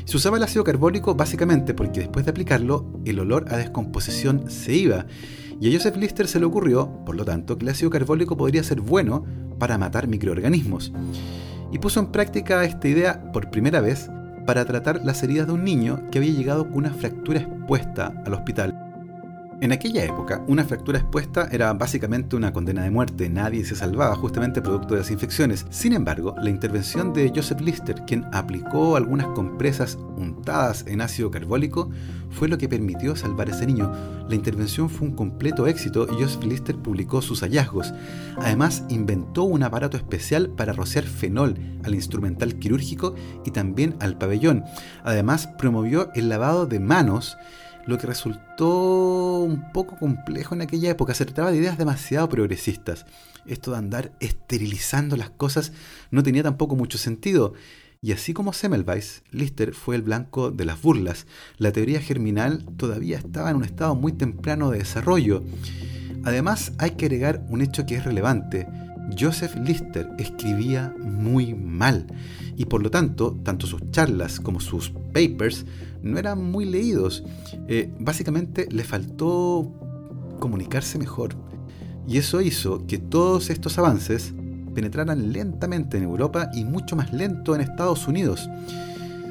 Se 0.05 0.19
usaba 0.19 0.37
el 0.37 0.43
ácido 0.43 0.63
carbólico 0.63 1.15
básicamente 1.15 1.73
porque 1.73 2.01
después 2.01 2.27
de 2.27 2.33
aplicarlo, 2.33 2.85
el 3.07 3.19
olor 3.19 3.47
a 3.49 3.57
descomposición 3.57 4.51
se 4.51 4.75
iba. 4.75 5.07
Y 5.59 5.71
a 5.71 5.73
Joseph 5.75 5.97
Lister 5.97 6.29
se 6.29 6.39
le 6.39 6.45
ocurrió, 6.45 7.03
por 7.07 7.17
lo 7.17 7.25
tanto, 7.25 7.57
que 7.57 7.65
el 7.65 7.71
ácido 7.71 7.89
carbólico 7.89 8.37
podría 8.37 8.63
ser 8.63 8.83
bueno 8.83 9.25
para 9.59 9.79
matar 9.79 10.07
microorganismos. 10.07 10.93
Y 11.73 11.79
puso 11.79 11.99
en 12.01 12.13
práctica 12.13 12.63
esta 12.65 12.89
idea 12.89 13.33
por 13.33 13.51
primera 13.51 13.81
vez 13.81 14.11
para 14.47 14.67
tratar 14.67 15.03
las 15.03 15.23
heridas 15.23 15.47
de 15.47 15.55
un 15.55 15.65
niño 15.65 16.03
que 16.11 16.19
había 16.19 16.35
llegado 16.35 16.67
con 16.67 16.77
una 16.77 16.93
fractura 16.93 17.41
expuesta 17.41 18.13
al 18.27 18.35
hospital. 18.35 18.86
En 19.59 19.73
aquella 19.73 20.05
época, 20.05 20.45
una 20.49 20.65
fractura 20.65 20.99
expuesta 20.99 21.49
era 21.51 21.73
básicamente 21.73 22.37
una 22.37 22.53
condena 22.53 22.83
de 22.83 22.91
muerte, 22.91 23.31
nadie 23.31 23.65
se 23.65 23.75
salvaba 23.75 24.15
justamente 24.15 24.61
producto 24.61 24.93
de 24.93 25.01
las 25.01 25.11
infecciones. 25.11 25.65
Sin 25.71 25.95
embargo, 25.95 26.35
la 26.43 26.51
intervención 26.51 27.15
de 27.15 27.33
Joseph 27.35 27.63
Lister, 27.63 28.03
quien 28.07 28.27
aplicó 28.35 28.97
algunas 28.97 29.27
compresas 29.29 29.97
untadas 30.19 30.85
en 30.87 31.01
ácido 31.01 31.31
carbólico, 31.31 31.91
fue 32.31 32.49
lo 32.49 32.59
que 32.59 32.69
permitió 32.69 33.17
salvar 33.17 33.49
a 33.49 33.53
ese 33.53 33.67
niño. 33.67 33.91
La 34.29 34.35
intervención 34.35 34.91
fue 34.91 35.09
un 35.09 35.15
completo 35.15 35.67
éxito 35.67 36.07
y 36.07 36.23
Joseph 36.23 36.45
Lister 36.45 36.77
publicó 36.77 37.23
sus 37.23 37.41
hallazgos. 37.41 37.95
Además, 38.37 38.85
inventó 38.91 39.45
un 39.45 39.63
aparato 39.63 39.97
especial 39.97 40.51
para 40.51 40.75
rociar 40.75 41.05
fenol 41.05 41.59
al 41.83 41.95
instrumental 41.95 42.57
quirúrgico 42.57 43.15
y 43.47 43.53
también 43.53 43.97
al 44.01 44.19
pabellón. 44.19 44.65
Además, 45.03 45.47
promovió 45.47 46.11
el 46.15 46.29
lavado 46.29 46.67
de 46.67 46.79
manos 46.79 47.39
lo 47.87 47.99
que 47.99 48.07
resultó 48.07 49.41
un 49.41 49.73
poco 49.73 49.97
complejo 49.97 50.55
en 50.55 50.63
aquella 50.63 50.91
época. 50.91 51.15
Se 51.15 51.25
trataba 51.25 51.51
de 51.51 51.59
ideas 51.59 51.79
demasiado 51.79 52.29
progresistas. 52.29 53.07
Esto 53.47 53.71
de 53.71 53.79
andar 53.79 54.13
esterilizando 54.21 55.17
las 55.17 55.31
cosas 55.31 55.73
no 56.11 56.23
tenía 56.23 56.43
tampoco 56.43 56.77
mucho 56.77 56.99
sentido. 56.99 57.55
Y 58.03 58.13
así 58.13 58.35
como 58.35 58.53
Semmelweis, 58.53 59.23
Lister 59.31 59.75
fue 59.75 59.97
el 59.97 60.03
blanco 60.03 60.51
de 60.51 60.65
las 60.65 60.81
burlas. 60.83 61.27
La 61.57 61.73
teoría 61.73 62.01
germinal 62.01 62.65
todavía 62.77 63.19
estaba 63.19 63.51
en 63.51 63.57
un 63.57 63.65
estado 63.65 63.95
muy 63.95 64.13
temprano 64.13 64.71
de 64.71 64.79
desarrollo. 64.79 65.43
Además, 66.25 66.73
hay 66.79 66.93
que 66.93 67.07
agregar 67.07 67.45
un 67.49 67.63
hecho 67.63 67.87
que 67.87 67.97
es 67.97 68.05
relevante. 68.05 68.67
Joseph 69.19 69.55
Lister 69.57 70.09
escribía 70.19 70.95
muy 71.01 71.55
mal 71.55 72.07
y 72.57 72.65
por 72.65 72.83
lo 72.83 72.91
tanto, 72.91 73.39
tanto 73.43 73.67
sus 73.67 73.91
charlas 73.91 74.41
como 74.41 74.61
sus 74.61 74.91
papers 75.13 75.67
no 76.03 76.19
eran 76.19 76.43
muy 76.43 76.65
leídos. 76.65 77.25
Eh, 77.69 77.93
básicamente 77.99 78.69
le 78.71 78.85
faltó 78.85 79.73
comunicarse 80.41 80.99
mejor. 80.99 81.35
Y 82.09 82.19
eso 82.19 82.41
hizo 82.41 82.87
que 82.87 82.99
todos 82.99 83.51
estos 83.51 83.79
avances 83.79 84.33
penetraran 84.75 85.33
lentamente 85.33 85.97
en 85.97 86.05
Europa 86.05 86.51
y 86.55 86.65
mucho 86.65 86.97
más 86.97 87.13
lento 87.13 87.55
en 87.55 87.63
Estados 87.63 88.07
Unidos. 88.07 88.49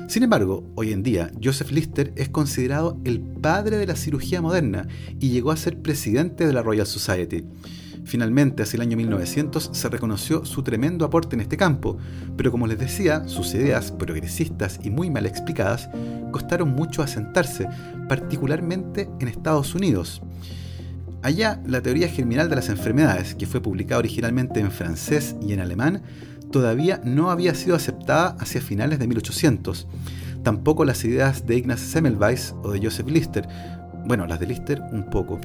Sin 0.08 0.22
embargo, 0.22 0.64
hoy 0.76 0.92
en 0.92 1.02
día, 1.02 1.32
Joseph 1.44 1.72
Lister 1.72 2.14
es 2.16 2.30
considerado 2.30 3.00
el 3.06 3.22
padre 3.22 3.78
de 3.78 3.88
la 3.88 3.96
cirugía 3.96 4.42
moderna 4.42 4.88
y 5.20 5.30
llegó 5.30 5.52
a 5.52 5.58
ser 5.58 5.82
presidente 5.82 6.46
de 6.46 6.54
la 6.54 6.62
Royal 6.62 6.86
Society. 6.86 7.44
Finalmente, 8.06 8.62
hacia 8.62 8.78
el 8.78 8.84
año 8.84 8.98
1900, 8.98 9.72
se 9.74 9.90
reconoció 9.90 10.46
su 10.46 10.62
tremendo 10.62 11.06
aporte 11.06 11.36
en 11.36 11.42
este 11.42 11.58
campo, 11.58 11.98
pero 12.38 12.52
como 12.52 12.68
les 12.68 12.78
decía, 12.78 13.28
sus 13.28 13.54
ideas 13.56 13.92
progresistas 13.92 14.80
y 14.84 14.92
muy 14.92 15.10
mal 15.10 15.26
explicadas 15.26 15.90
costaron 16.32 16.70
mucho 16.70 17.02
asentarse, 17.02 17.68
particularmente 18.08 19.10
en 19.20 19.28
Estados 19.28 19.74
Unidos. 19.74 20.22
Allá, 21.24 21.60
la 21.66 21.82
teoría 21.82 22.08
germinal 22.08 22.48
de 22.48 22.58
las 22.58 22.70
enfermedades, 22.70 23.34
que 23.34 23.48
fue 23.48 23.60
publicada 23.60 23.98
originalmente 23.98 24.60
en 24.60 24.70
francés 24.70 25.36
y 25.42 25.54
en 25.54 25.60
alemán, 25.60 26.04
todavía 26.52 27.02
no 27.04 27.32
había 27.32 27.56
sido 27.56 27.76
aceptada 27.76 28.38
hacia 28.40 28.62
finales 28.62 29.00
de 29.00 29.08
1800. 29.08 29.88
Tampoco 30.44 30.86
las 30.86 31.04
ideas 31.04 31.48
de 31.48 31.58
Ignaz 31.58 31.80
Semmelweis 31.80 32.54
o 32.62 32.70
de 32.70 32.80
Joseph 32.84 33.10
Lister. 33.10 33.48
Bueno, 34.06 34.28
las 34.28 34.40
de 34.40 34.46
Lister 34.46 34.80
un 34.92 35.10
poco. 35.10 35.42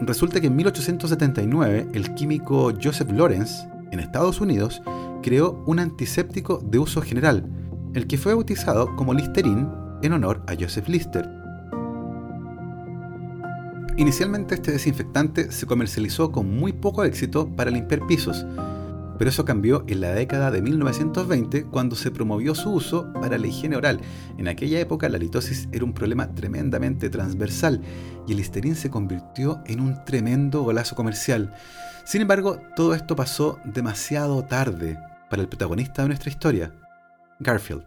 Resulta 0.00 0.40
que 0.40 0.48
en 0.48 0.56
1879 0.56 1.88
el 1.92 2.14
químico 2.14 2.72
Joseph 2.82 3.10
Lawrence, 3.12 3.66
en 3.90 4.00
Estados 4.00 4.40
Unidos, 4.40 4.82
creó 5.22 5.62
un 5.66 5.78
antiséptico 5.78 6.58
de 6.58 6.78
uso 6.78 7.00
general, 7.00 7.48
el 7.94 8.06
que 8.06 8.18
fue 8.18 8.34
bautizado 8.34 8.94
como 8.96 9.14
Listerine 9.14 9.66
en 10.02 10.12
honor 10.12 10.42
a 10.48 10.54
Joseph 10.58 10.88
Lister. 10.88 11.28
Inicialmente 13.96 14.56
este 14.56 14.72
desinfectante 14.72 15.52
se 15.52 15.66
comercializó 15.66 16.32
con 16.32 16.58
muy 16.58 16.72
poco 16.72 17.04
éxito 17.04 17.48
para 17.54 17.70
limpiar 17.70 18.04
pisos, 18.08 18.44
pero 19.18 19.30
eso 19.30 19.44
cambió 19.44 19.84
en 19.86 20.00
la 20.00 20.10
década 20.10 20.50
de 20.50 20.62
1920 20.62 21.64
cuando 21.66 21.96
se 21.96 22.10
promovió 22.10 22.54
su 22.54 22.70
uso 22.72 23.12
para 23.14 23.38
la 23.38 23.46
higiene 23.46 23.76
oral. 23.76 24.00
En 24.38 24.48
aquella 24.48 24.80
época 24.80 25.08
la 25.08 25.18
litosis 25.18 25.68
era 25.72 25.84
un 25.84 25.92
problema 25.92 26.34
tremendamente 26.34 27.10
transversal 27.10 27.80
y 28.26 28.32
el 28.32 28.38
Listerine 28.38 28.74
se 28.74 28.90
convirtió 28.90 29.62
en 29.66 29.80
un 29.80 30.04
tremendo 30.04 30.62
golazo 30.62 30.94
comercial. 30.94 31.54
Sin 32.04 32.20
embargo, 32.20 32.60
todo 32.76 32.94
esto 32.94 33.16
pasó 33.16 33.58
demasiado 33.64 34.44
tarde 34.44 34.98
para 35.30 35.42
el 35.42 35.48
protagonista 35.48 36.02
de 36.02 36.08
nuestra 36.08 36.30
historia, 36.30 36.74
Garfield. 37.40 37.84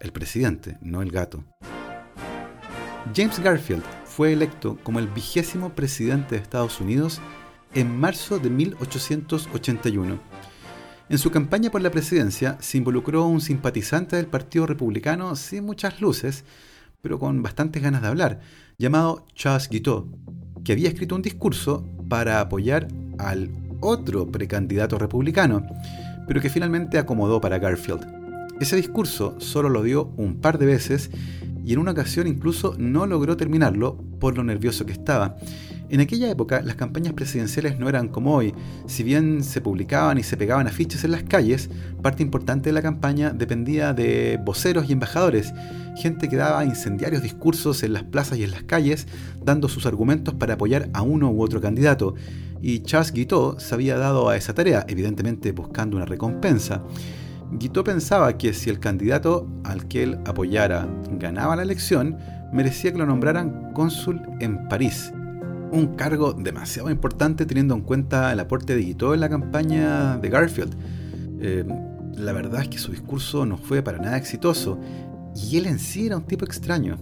El 0.00 0.12
presidente, 0.12 0.78
no 0.80 1.02
el 1.02 1.10
gato. 1.10 1.44
James 3.14 3.38
Garfield 3.40 3.82
fue 4.04 4.32
electo 4.32 4.78
como 4.82 4.98
el 4.98 5.08
vigésimo 5.08 5.70
presidente 5.70 6.34
de 6.34 6.42
Estados 6.42 6.80
Unidos 6.80 7.20
en 7.74 7.98
marzo 7.98 8.38
de 8.38 8.50
1881. 8.50 10.18
En 11.08 11.18
su 11.18 11.30
campaña 11.30 11.70
por 11.70 11.82
la 11.82 11.90
presidencia 11.90 12.56
se 12.60 12.78
involucró 12.78 13.26
un 13.26 13.40
simpatizante 13.40 14.16
del 14.16 14.26
Partido 14.26 14.66
Republicano 14.66 15.34
sin 15.36 15.64
muchas 15.64 16.00
luces, 16.00 16.44
pero 17.02 17.18
con 17.18 17.42
bastantes 17.42 17.82
ganas 17.82 18.02
de 18.02 18.08
hablar, 18.08 18.40
llamado 18.78 19.26
Charles 19.34 19.68
Guiteau, 19.68 20.06
que 20.64 20.72
había 20.72 20.88
escrito 20.88 21.14
un 21.14 21.22
discurso 21.22 21.84
para 22.08 22.40
apoyar 22.40 22.88
al 23.18 23.50
otro 23.80 24.30
precandidato 24.30 24.98
republicano, 24.98 25.66
pero 26.26 26.40
que 26.40 26.50
finalmente 26.50 26.98
acomodó 26.98 27.40
para 27.40 27.58
Garfield. 27.58 28.06
Ese 28.60 28.76
discurso 28.76 29.36
solo 29.40 29.68
lo 29.68 29.82
dio 29.82 30.12
un 30.16 30.40
par 30.40 30.58
de 30.58 30.66
veces 30.66 31.10
y 31.64 31.72
en 31.72 31.78
una 31.78 31.92
ocasión 31.92 32.26
incluso 32.26 32.74
no 32.78 33.06
logró 33.06 33.36
terminarlo 33.36 33.96
por 34.18 34.36
lo 34.36 34.44
nervioso 34.44 34.86
que 34.86 34.92
estaba. 34.92 35.36
En 35.90 35.98
aquella 36.00 36.30
época 36.30 36.62
las 36.62 36.76
campañas 36.76 37.14
presidenciales 37.14 37.80
no 37.80 37.88
eran 37.88 38.06
como 38.06 38.36
hoy. 38.36 38.54
Si 38.86 39.02
bien 39.02 39.42
se 39.42 39.60
publicaban 39.60 40.18
y 40.18 40.22
se 40.22 40.36
pegaban 40.36 40.68
afiches 40.68 41.02
en 41.02 41.10
las 41.10 41.24
calles, 41.24 41.68
parte 42.00 42.22
importante 42.22 42.68
de 42.68 42.74
la 42.74 42.80
campaña 42.80 43.30
dependía 43.30 43.92
de 43.92 44.38
voceros 44.44 44.88
y 44.88 44.92
embajadores, 44.92 45.52
gente 45.96 46.28
que 46.28 46.36
daba 46.36 46.64
incendiarios 46.64 47.24
discursos 47.24 47.82
en 47.82 47.92
las 47.92 48.04
plazas 48.04 48.38
y 48.38 48.44
en 48.44 48.52
las 48.52 48.62
calles, 48.62 49.08
dando 49.42 49.68
sus 49.68 49.84
argumentos 49.84 50.32
para 50.34 50.54
apoyar 50.54 50.88
a 50.92 51.02
uno 51.02 51.28
u 51.32 51.42
otro 51.42 51.60
candidato. 51.60 52.14
Y 52.62 52.80
Charles 52.80 53.10
Guiteau 53.10 53.58
se 53.58 53.74
había 53.74 53.98
dado 53.98 54.28
a 54.28 54.36
esa 54.36 54.54
tarea, 54.54 54.84
evidentemente 54.86 55.50
buscando 55.50 55.96
una 55.96 56.06
recompensa. 56.06 56.84
Guiteau 57.50 57.82
pensaba 57.82 58.38
que 58.38 58.52
si 58.52 58.70
el 58.70 58.78
candidato 58.78 59.48
al 59.64 59.88
que 59.88 60.04
él 60.04 60.18
apoyara 60.24 60.86
ganaba 61.18 61.56
la 61.56 61.62
elección, 61.62 62.16
merecía 62.52 62.92
que 62.92 62.98
lo 62.98 63.06
nombraran 63.06 63.72
cónsul 63.72 64.20
en 64.38 64.68
París 64.68 65.12
un 65.72 65.94
cargo 65.96 66.32
demasiado 66.32 66.90
importante 66.90 67.46
teniendo 67.46 67.74
en 67.74 67.82
cuenta 67.82 68.32
el 68.32 68.40
aporte 68.40 68.74
de 68.74 68.82
Guiteau 68.82 69.14
en 69.14 69.20
la 69.20 69.28
campaña 69.28 70.16
de 70.18 70.28
Garfield. 70.28 70.74
Eh, 71.40 71.64
la 72.14 72.32
verdad 72.32 72.62
es 72.62 72.68
que 72.68 72.78
su 72.78 72.90
discurso 72.90 73.46
no 73.46 73.56
fue 73.56 73.82
para 73.82 73.98
nada 73.98 74.16
exitoso 74.16 74.78
y 75.34 75.56
él 75.56 75.66
en 75.66 75.78
sí 75.78 76.06
era 76.06 76.16
un 76.16 76.24
tipo 76.24 76.44
extraño. 76.44 76.98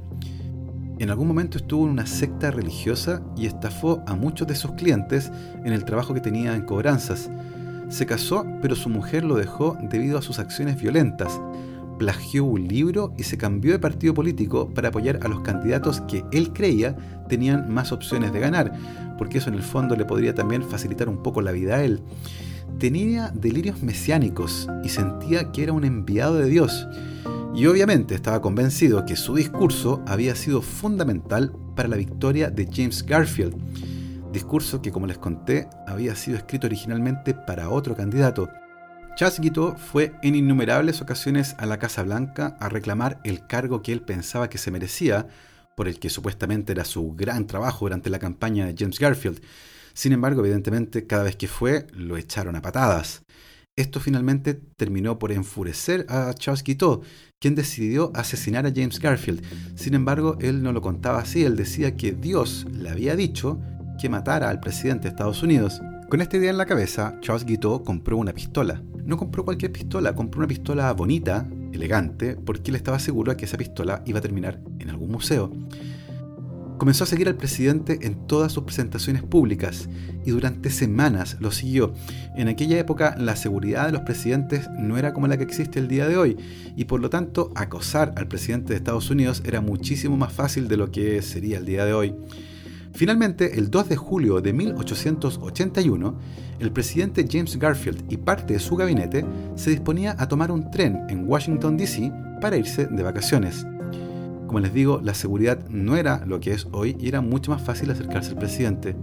En 0.98 1.10
algún 1.10 1.28
momento 1.28 1.58
estuvo 1.58 1.84
en 1.84 1.90
una 1.90 2.06
secta 2.06 2.50
religiosa 2.50 3.22
y 3.36 3.46
estafó 3.46 4.02
a 4.06 4.14
muchos 4.14 4.48
de 4.48 4.56
sus 4.56 4.72
clientes 4.72 5.30
en 5.64 5.72
el 5.72 5.84
trabajo 5.84 6.12
que 6.12 6.20
tenía 6.20 6.54
en 6.54 6.62
cobranzas. 6.62 7.30
Se 7.88 8.04
casó, 8.04 8.44
pero 8.60 8.74
su 8.74 8.88
mujer 8.88 9.24
lo 9.24 9.36
dejó 9.36 9.78
debido 9.80 10.18
a 10.18 10.22
sus 10.22 10.38
acciones 10.38 10.80
violentas. 10.80 11.40
Plagió 11.98 12.44
un 12.44 12.68
libro 12.68 13.12
y 13.18 13.24
se 13.24 13.36
cambió 13.36 13.72
de 13.72 13.78
partido 13.78 14.14
político 14.14 14.72
para 14.72 14.88
apoyar 14.88 15.18
a 15.22 15.28
los 15.28 15.40
candidatos 15.40 16.00
que 16.02 16.24
él 16.32 16.52
creía 16.52 16.96
tenían 17.28 17.72
más 17.72 17.92
opciones 17.92 18.32
de 18.32 18.40
ganar, 18.40 18.72
porque 19.18 19.38
eso 19.38 19.48
en 19.48 19.56
el 19.56 19.62
fondo 19.62 19.96
le 19.96 20.04
podría 20.04 20.34
también 20.34 20.62
facilitar 20.62 21.08
un 21.08 21.22
poco 21.22 21.42
la 21.42 21.52
vida 21.52 21.76
a 21.76 21.82
él. 21.82 22.00
Tenía 22.78 23.32
delirios 23.34 23.82
mesiánicos 23.82 24.68
y 24.84 24.88
sentía 24.88 25.50
que 25.50 25.64
era 25.64 25.72
un 25.72 25.84
enviado 25.84 26.36
de 26.36 26.48
Dios 26.48 26.86
y 27.54 27.66
obviamente 27.66 28.14
estaba 28.14 28.40
convencido 28.40 29.04
que 29.04 29.16
su 29.16 29.34
discurso 29.34 30.02
había 30.06 30.36
sido 30.36 30.62
fundamental 30.62 31.52
para 31.74 31.88
la 31.88 31.96
victoria 31.96 32.50
de 32.50 32.68
James 32.72 33.04
Garfield, 33.04 33.56
discurso 34.32 34.80
que 34.80 34.92
como 34.92 35.08
les 35.08 35.18
conté 35.18 35.68
había 35.86 36.14
sido 36.14 36.36
escrito 36.36 36.68
originalmente 36.68 37.34
para 37.34 37.70
otro 37.70 37.96
candidato. 37.96 38.48
Charles 39.18 39.40
Guiteau 39.40 39.74
fue 39.76 40.12
en 40.22 40.36
innumerables 40.36 41.00
ocasiones 41.00 41.56
a 41.58 41.66
la 41.66 41.80
Casa 41.80 42.04
Blanca 42.04 42.56
a 42.60 42.68
reclamar 42.68 43.20
el 43.24 43.48
cargo 43.48 43.82
que 43.82 43.90
él 43.90 44.00
pensaba 44.00 44.48
que 44.48 44.58
se 44.58 44.70
merecía, 44.70 45.26
por 45.76 45.88
el 45.88 45.98
que 45.98 46.08
supuestamente 46.08 46.70
era 46.70 46.84
su 46.84 47.16
gran 47.16 47.48
trabajo 47.48 47.86
durante 47.86 48.10
la 48.10 48.20
campaña 48.20 48.64
de 48.64 48.76
James 48.78 49.00
Garfield. 49.00 49.42
Sin 49.92 50.12
embargo, 50.12 50.42
evidentemente, 50.42 51.08
cada 51.08 51.24
vez 51.24 51.34
que 51.34 51.48
fue, 51.48 51.88
lo 51.94 52.16
echaron 52.16 52.54
a 52.54 52.62
patadas. 52.62 53.22
Esto 53.74 53.98
finalmente 53.98 54.54
terminó 54.54 55.18
por 55.18 55.32
enfurecer 55.32 56.06
a 56.08 56.32
Charles 56.34 56.62
Guiteau, 56.62 57.02
quien 57.40 57.56
decidió 57.56 58.12
asesinar 58.14 58.66
a 58.66 58.72
James 58.72 59.00
Garfield. 59.00 59.42
Sin 59.74 59.94
embargo, 59.94 60.38
él 60.40 60.62
no 60.62 60.72
lo 60.72 60.80
contaba 60.80 61.18
así, 61.18 61.42
él 61.42 61.56
decía 61.56 61.96
que 61.96 62.12
Dios 62.12 62.68
le 62.70 62.88
había 62.88 63.16
dicho 63.16 63.60
que 64.00 64.08
matara 64.08 64.48
al 64.48 64.60
presidente 64.60 65.08
de 65.08 65.08
Estados 65.08 65.42
Unidos. 65.42 65.80
Con 66.08 66.22
esta 66.22 66.38
idea 66.38 66.48
en 66.48 66.56
la 66.56 66.64
cabeza, 66.64 67.18
Charles 67.20 67.44
Guiteau 67.44 67.84
compró 67.84 68.16
una 68.16 68.32
pistola. 68.32 68.82
No 69.04 69.18
compró 69.18 69.44
cualquier 69.44 69.72
pistola, 69.72 70.14
compró 70.14 70.38
una 70.38 70.48
pistola 70.48 70.90
bonita, 70.94 71.46
elegante, 71.70 72.34
porque 72.34 72.70
él 72.70 72.76
estaba 72.76 72.98
seguro 72.98 73.30
de 73.30 73.36
que 73.36 73.44
esa 73.44 73.58
pistola 73.58 74.02
iba 74.06 74.18
a 74.18 74.22
terminar 74.22 74.58
en 74.78 74.88
algún 74.88 75.10
museo. 75.10 75.52
Comenzó 76.78 77.04
a 77.04 77.06
seguir 77.06 77.28
al 77.28 77.36
presidente 77.36 77.98
en 78.02 78.26
todas 78.26 78.52
sus 78.52 78.64
presentaciones 78.64 79.22
públicas 79.22 79.90
y 80.24 80.30
durante 80.30 80.70
semanas 80.70 81.36
lo 81.40 81.50
siguió. 81.50 81.92
En 82.36 82.48
aquella 82.48 82.78
época 82.78 83.14
la 83.18 83.36
seguridad 83.36 83.84
de 83.84 83.92
los 83.92 84.02
presidentes 84.02 84.66
no 84.78 84.96
era 84.96 85.12
como 85.12 85.26
la 85.26 85.36
que 85.36 85.44
existe 85.44 85.78
el 85.78 85.88
día 85.88 86.08
de 86.08 86.16
hoy 86.16 86.38
y 86.74 86.86
por 86.86 87.00
lo 87.00 87.10
tanto 87.10 87.52
acosar 87.54 88.14
al 88.16 88.28
presidente 88.28 88.70
de 88.70 88.76
Estados 88.76 89.10
Unidos 89.10 89.42
era 89.44 89.60
muchísimo 89.60 90.16
más 90.16 90.32
fácil 90.32 90.68
de 90.68 90.78
lo 90.78 90.90
que 90.90 91.20
sería 91.20 91.58
el 91.58 91.66
día 91.66 91.84
de 91.84 91.92
hoy. 91.92 92.14
Finalmente, 92.98 93.56
el 93.56 93.70
2 93.70 93.90
de 93.90 93.96
julio 93.96 94.40
de 94.40 94.52
1881, 94.52 96.18
el 96.58 96.72
presidente 96.72 97.24
James 97.30 97.56
Garfield 97.56 98.12
y 98.12 98.16
parte 98.16 98.54
de 98.54 98.58
su 98.58 98.74
gabinete 98.74 99.24
se 99.54 99.70
disponía 99.70 100.16
a 100.18 100.26
tomar 100.26 100.50
un 100.50 100.68
tren 100.72 101.06
en 101.08 101.28
Washington, 101.28 101.76
D.C. 101.76 102.12
para 102.40 102.56
irse 102.56 102.88
de 102.88 103.02
vacaciones. 103.04 103.64
Como 104.48 104.58
les 104.58 104.74
digo, 104.74 105.00
la 105.00 105.14
seguridad 105.14 105.64
no 105.68 105.94
era 105.94 106.26
lo 106.26 106.40
que 106.40 106.50
es 106.50 106.66
hoy 106.72 106.96
y 106.98 107.06
era 107.06 107.20
mucho 107.20 107.52
más 107.52 107.62
fácil 107.62 107.88
acercarse 107.92 108.32
al 108.32 108.38
presidente. 108.38 108.96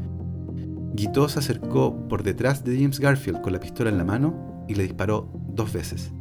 Guiteau 0.93 1.29
se 1.29 1.39
acercó 1.39 1.95
por 2.09 2.23
detrás 2.23 2.65
de 2.65 2.75
James 2.77 2.99
Garfield 2.99 3.39
con 3.39 3.53
la 3.53 3.61
pistola 3.61 3.91
en 3.91 3.97
la 3.97 4.03
mano 4.03 4.65
y 4.67 4.75
le 4.75 4.83
disparó 4.83 5.31
dos 5.47 5.71
veces. 5.71 6.11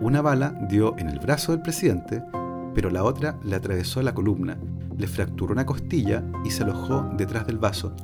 Una 0.00 0.20
bala 0.20 0.54
dio 0.68 0.94
en 0.98 1.08
el 1.08 1.18
brazo 1.18 1.52
del 1.52 1.62
presidente, 1.62 2.22
pero 2.74 2.90
la 2.90 3.02
otra 3.02 3.38
le 3.42 3.56
atravesó 3.56 4.02
la 4.02 4.12
columna, 4.14 4.58
le 4.96 5.06
fracturó 5.06 5.52
una 5.52 5.64
costilla 5.64 6.22
y 6.44 6.50
se 6.50 6.64
alojó 6.64 7.08
detrás 7.16 7.46
del 7.46 7.58
vaso. 7.58 7.94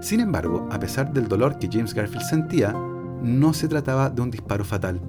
Sin 0.00 0.18
embargo, 0.18 0.68
a 0.72 0.80
pesar 0.80 1.12
del 1.12 1.28
dolor 1.28 1.58
que 1.58 1.68
James 1.70 1.94
Garfield 1.94 2.24
sentía, 2.24 2.72
no 3.22 3.54
se 3.54 3.68
trataba 3.68 4.10
de 4.10 4.20
un 4.20 4.32
disparo 4.32 4.64
fatal. 4.64 5.00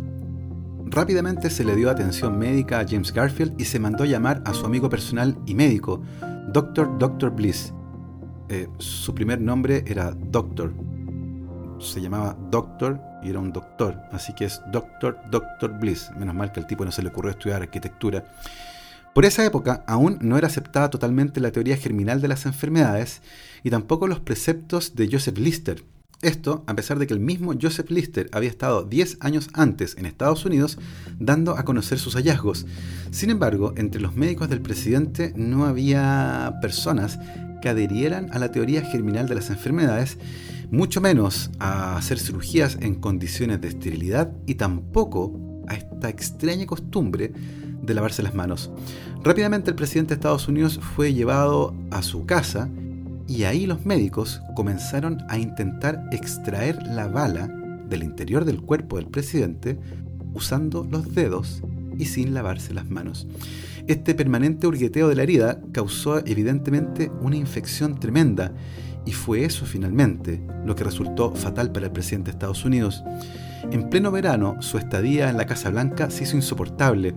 Rápidamente 0.86 1.50
se 1.50 1.64
le 1.64 1.76
dio 1.76 1.90
atención 1.90 2.38
médica 2.38 2.80
a 2.80 2.86
James 2.88 3.12
Garfield 3.12 3.60
y 3.60 3.66
se 3.66 3.80
mandó 3.80 4.06
llamar 4.06 4.44
a 4.46 4.54
su 4.54 4.68
amigo 4.68 4.90
personal 4.90 5.36
y 5.48 5.56
médico, 5.56 6.02
Dr. 6.50 7.00
Dr. 7.00 7.32
Bliss. 7.32 7.74
Eh, 8.50 8.68
su 8.78 9.16
primer 9.16 9.42
nombre 9.42 9.84
era 9.88 10.12
Doctor. 10.12 10.74
Se 11.80 12.00
llamaba 12.00 12.38
Doctor 12.52 13.02
y 13.24 13.30
era 13.30 13.40
un 13.40 13.54
doctor, 13.54 14.02
así 14.12 14.34
que 14.34 14.46
es 14.46 14.62
Dr. 14.72 15.20
Dr. 15.30 15.80
Bliss. 15.80 16.12
Menos 16.18 16.36
mal 16.36 16.52
que 16.52 16.60
al 16.60 16.68
tipo 16.68 16.86
no 16.86 16.92
se 16.92 17.02
le 17.02 17.10
ocurrió 17.10 17.32
estudiar 17.32 17.62
arquitectura. 17.62 18.26
Por 19.14 19.26
esa 19.26 19.46
época 19.46 19.84
aún 19.88 20.18
no 20.22 20.38
era 20.38 20.48
aceptada 20.48 20.90
totalmente 20.90 21.40
la 21.40 21.52
teoría 21.52 21.78
germinal 21.78 22.20
de 22.20 22.28
las 22.28 22.46
enfermedades 22.46 23.22
y 23.64 23.70
tampoco 23.70 24.08
los 24.08 24.20
preceptos 24.20 24.96
de 24.96 25.08
Joseph 25.12 25.38
Lister. 25.38 25.84
Esto 26.24 26.64
a 26.68 26.74
pesar 26.74 27.00
de 27.00 27.06
que 27.06 27.14
el 27.14 27.20
mismo 27.20 27.54
Joseph 27.62 27.92
Lister 27.92 28.30
había 28.32 28.50
estado 28.50 28.84
10 28.84 29.18
años 29.20 29.50
antes 29.54 29.98
en 29.98 30.06
Estados 30.06 30.46
Unidos 30.46 30.80
dando 31.20 31.58
a 31.58 31.66
conocer 31.66 32.00
sus 32.00 32.16
hallazgos. 32.16 32.66
Sin 33.12 33.30
embargo, 33.30 33.74
entre 33.76 34.02
los 34.02 34.16
médicos 34.16 34.50
del 34.50 34.62
presidente 34.62 35.34
no 35.36 35.66
había 35.66 36.60
personas 36.62 37.20
que 37.62 37.70
adherieran 37.70 38.30
a 38.32 38.40
la 38.40 38.52
teoría 38.52 38.82
germinal 38.82 39.28
de 39.28 39.36
las 39.36 39.50
enfermedades, 39.50 40.18
mucho 40.74 41.02
menos 41.02 41.52
a 41.60 41.98
hacer 41.98 42.18
cirugías 42.18 42.80
en 42.82 42.96
condiciones 42.96 43.62
de 43.62 43.68
esterilidad 43.68 44.34
y 44.48 44.56
tampoco 44.56 45.40
a 45.68 45.76
esta 45.76 46.10
extraña 46.10 46.66
costumbre 46.66 47.32
de 47.84 47.94
lavarse 47.94 48.24
las 48.24 48.34
manos. 48.34 48.72
Rápidamente 49.24 49.70
el 49.70 49.76
presidente 49.76 50.10
de 50.10 50.16
Estados 50.16 50.48
Unidos 50.48 50.80
fue 50.96 51.14
llevado 51.14 51.76
a 51.92 52.02
su 52.02 52.26
casa 52.26 52.70
y 53.28 53.44
ahí 53.44 53.68
los 53.68 53.86
médicos 53.86 54.42
comenzaron 54.56 55.20
a 55.30 55.38
intentar 55.38 56.10
extraer 56.12 56.82
la 56.88 57.08
bala 57.08 57.50
del 57.88 58.02
interior 58.02 58.44
del 58.44 58.60
cuerpo 58.60 58.96
del 58.96 59.06
presidente 59.06 59.78
usando 60.34 60.88
los 60.90 61.14
dedos 61.14 61.62
y 62.00 62.06
sin 62.06 62.34
lavarse 62.34 62.74
las 62.74 62.90
manos. 62.90 63.28
Este 63.86 64.16
permanente 64.16 64.66
hurgueteo 64.66 65.08
de 65.08 65.16
la 65.16 65.22
herida 65.22 65.62
causó 65.72 66.26
evidentemente 66.26 67.12
una 67.22 67.36
infección 67.36 68.00
tremenda 68.00 68.54
y 69.06 69.12
fue 69.12 69.46
eso 69.46 69.66
finalmente 69.66 70.42
lo 70.66 70.76
que 70.76 70.84
resultó 70.84 71.34
fatal 71.36 71.72
para 71.72 71.88
el 71.88 71.92
presidente 71.92 72.32
de 72.32 72.36
Estados 72.36 72.66
Unidos. 72.66 73.04
En 73.72 73.90
pleno 73.90 74.12
verano, 74.12 74.62
su 74.62 74.78
estadía 74.78 75.30
en 75.30 75.38
la 75.38 75.46
Casa 75.46 75.70
Blanca 75.70 76.10
se 76.10 76.24
hizo 76.24 76.36
insoportable 76.36 77.16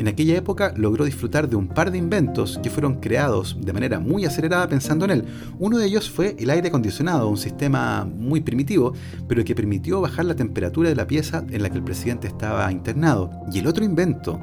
en 0.00 0.08
aquella 0.08 0.34
época 0.34 0.72
logró 0.76 1.04
disfrutar 1.04 1.46
de 1.46 1.56
un 1.56 1.68
par 1.68 1.90
de 1.90 1.98
inventos 1.98 2.58
que 2.62 2.70
fueron 2.70 3.00
creados 3.00 3.58
de 3.60 3.74
manera 3.74 4.00
muy 4.00 4.24
acelerada 4.24 4.66
pensando 4.66 5.04
en 5.04 5.10
él. 5.10 5.24
Uno 5.58 5.76
de 5.76 5.84
ellos 5.84 6.08
fue 6.08 6.36
el 6.38 6.48
aire 6.48 6.68
acondicionado, 6.68 7.28
un 7.28 7.36
sistema 7.36 8.06
muy 8.06 8.40
primitivo, 8.40 8.94
pero 9.28 9.44
que 9.44 9.54
permitió 9.54 10.00
bajar 10.00 10.24
la 10.24 10.36
temperatura 10.36 10.88
de 10.88 10.94
la 10.94 11.06
pieza 11.06 11.44
en 11.50 11.62
la 11.62 11.68
que 11.68 11.76
el 11.76 11.84
presidente 11.84 12.28
estaba 12.28 12.72
internado. 12.72 13.30
Y 13.52 13.58
el 13.58 13.66
otro 13.66 13.84
invento, 13.84 14.40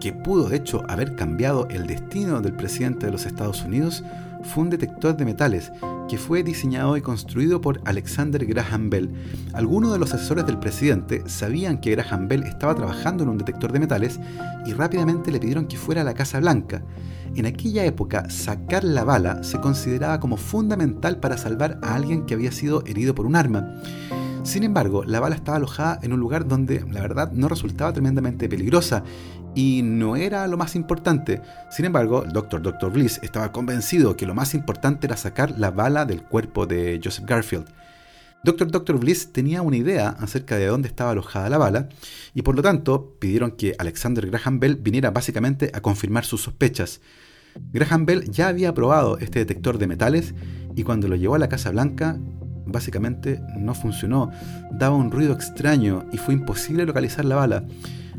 que 0.00 0.12
pudo 0.12 0.48
de 0.48 0.56
hecho 0.56 0.82
haber 0.88 1.14
cambiado 1.14 1.68
el 1.70 1.86
destino 1.86 2.40
del 2.40 2.54
presidente 2.54 3.06
de 3.06 3.12
los 3.12 3.24
Estados 3.24 3.62
Unidos, 3.62 4.02
fue 4.42 4.64
un 4.64 4.70
detector 4.70 5.16
de 5.16 5.24
metales 5.24 5.72
que 6.08 6.18
fue 6.18 6.42
diseñado 6.42 6.96
y 6.96 7.02
construido 7.02 7.60
por 7.60 7.80
Alexander 7.84 8.44
Graham 8.46 8.90
Bell. 8.90 9.10
Algunos 9.52 9.92
de 9.92 9.98
los 9.98 10.14
asesores 10.14 10.46
del 10.46 10.58
presidente 10.58 11.22
sabían 11.26 11.80
que 11.80 11.90
Graham 11.90 12.28
Bell 12.28 12.44
estaba 12.44 12.74
trabajando 12.74 13.22
en 13.22 13.30
un 13.30 13.38
detector 13.38 13.72
de 13.72 13.80
metales 13.80 14.18
y 14.66 14.72
rápidamente 14.72 15.30
le 15.30 15.40
pidieron 15.40 15.66
que 15.66 15.76
fuera 15.76 16.00
a 16.00 16.04
la 16.04 16.14
Casa 16.14 16.40
Blanca. 16.40 16.82
En 17.34 17.46
aquella 17.46 17.84
época, 17.84 18.30
sacar 18.30 18.84
la 18.84 19.04
bala 19.04 19.42
se 19.44 19.60
consideraba 19.60 20.18
como 20.18 20.36
fundamental 20.36 21.20
para 21.20 21.36
salvar 21.36 21.78
a 21.82 21.94
alguien 21.94 22.24
que 22.24 22.34
había 22.34 22.52
sido 22.52 22.82
herido 22.86 23.14
por 23.14 23.26
un 23.26 23.36
arma. 23.36 23.74
Sin 24.44 24.62
embargo, 24.62 25.04
la 25.04 25.20
bala 25.20 25.36
estaba 25.36 25.58
alojada 25.58 25.98
en 26.02 26.14
un 26.14 26.20
lugar 26.20 26.48
donde 26.48 26.82
la 26.90 27.02
verdad 27.02 27.32
no 27.32 27.48
resultaba 27.48 27.92
tremendamente 27.92 28.48
peligrosa 28.48 29.04
y 29.58 29.82
no 29.82 30.14
era 30.14 30.46
lo 30.46 30.56
más 30.56 30.76
importante. 30.76 31.42
Sin 31.68 31.84
embargo, 31.84 32.22
el 32.22 32.32
Dr. 32.32 32.62
Dr. 32.62 32.92
Bliss 32.92 33.18
estaba 33.24 33.50
convencido 33.50 34.16
que 34.16 34.24
lo 34.24 34.32
más 34.32 34.54
importante 34.54 35.08
era 35.08 35.16
sacar 35.16 35.58
la 35.58 35.72
bala 35.72 36.04
del 36.04 36.22
cuerpo 36.22 36.64
de 36.64 37.00
Joseph 37.02 37.24
Garfield. 37.26 37.66
Dr. 38.44 38.70
Dr. 38.70 39.00
Bliss 39.00 39.32
tenía 39.32 39.62
una 39.62 39.76
idea 39.76 40.10
acerca 40.10 40.56
de 40.58 40.66
dónde 40.66 40.86
estaba 40.86 41.10
alojada 41.10 41.48
la 41.48 41.58
bala 41.58 41.88
y 42.34 42.42
por 42.42 42.54
lo 42.54 42.62
tanto 42.62 43.16
pidieron 43.18 43.50
que 43.50 43.74
Alexander 43.76 44.30
Graham 44.30 44.60
Bell 44.60 44.76
viniera 44.76 45.10
básicamente 45.10 45.72
a 45.74 45.80
confirmar 45.80 46.24
sus 46.24 46.40
sospechas. 46.40 47.00
Graham 47.72 48.06
Bell 48.06 48.30
ya 48.30 48.46
había 48.46 48.74
probado 48.74 49.18
este 49.18 49.40
detector 49.40 49.78
de 49.78 49.88
metales 49.88 50.36
y 50.76 50.84
cuando 50.84 51.08
lo 51.08 51.16
llevó 51.16 51.34
a 51.34 51.40
la 51.40 51.48
Casa 51.48 51.72
Blanca 51.72 52.16
básicamente 52.64 53.40
no 53.56 53.74
funcionó, 53.74 54.30
daba 54.70 54.94
un 54.94 55.10
ruido 55.10 55.32
extraño 55.32 56.06
y 56.12 56.18
fue 56.18 56.34
imposible 56.34 56.86
localizar 56.86 57.24
la 57.24 57.34
bala. 57.34 57.64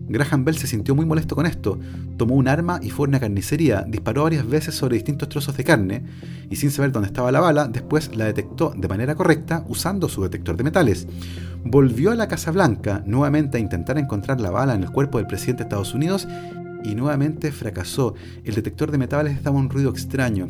Graham 0.09 0.43
Bell 0.43 0.57
se 0.57 0.67
sintió 0.67 0.95
muy 0.95 1.05
molesto 1.05 1.35
con 1.35 1.45
esto, 1.45 1.79
tomó 2.17 2.35
un 2.35 2.47
arma 2.47 2.79
y 2.81 2.89
fue 2.89 3.05
a 3.05 3.09
una 3.09 3.19
carnicería, 3.19 3.85
disparó 3.87 4.23
varias 4.23 4.47
veces 4.47 4.75
sobre 4.75 4.95
distintos 4.95 5.29
trozos 5.29 5.55
de 5.55 5.63
carne 5.63 6.03
y 6.49 6.55
sin 6.55 6.71
saber 6.71 6.91
dónde 6.91 7.07
estaba 7.07 7.31
la 7.31 7.39
bala, 7.39 7.67
después 7.67 8.15
la 8.15 8.25
detectó 8.25 8.73
de 8.75 8.87
manera 8.87 9.15
correcta 9.15 9.63
usando 9.67 10.09
su 10.09 10.23
detector 10.23 10.57
de 10.57 10.63
metales. 10.63 11.07
Volvió 11.63 12.11
a 12.11 12.15
la 12.15 12.27
Casa 12.27 12.51
Blanca 12.51 13.03
nuevamente 13.05 13.57
a 13.57 13.61
intentar 13.61 13.97
encontrar 13.97 14.41
la 14.41 14.49
bala 14.49 14.73
en 14.73 14.83
el 14.83 14.91
cuerpo 14.91 15.19
del 15.19 15.27
presidente 15.27 15.63
de 15.63 15.67
Estados 15.67 15.93
Unidos 15.93 16.27
y 16.83 16.95
nuevamente 16.95 17.51
fracasó. 17.51 18.15
El 18.43 18.55
detector 18.55 18.91
de 18.91 18.97
metales 18.97 19.43
daba 19.43 19.57
un 19.57 19.69
ruido 19.69 19.91
extraño. 19.91 20.47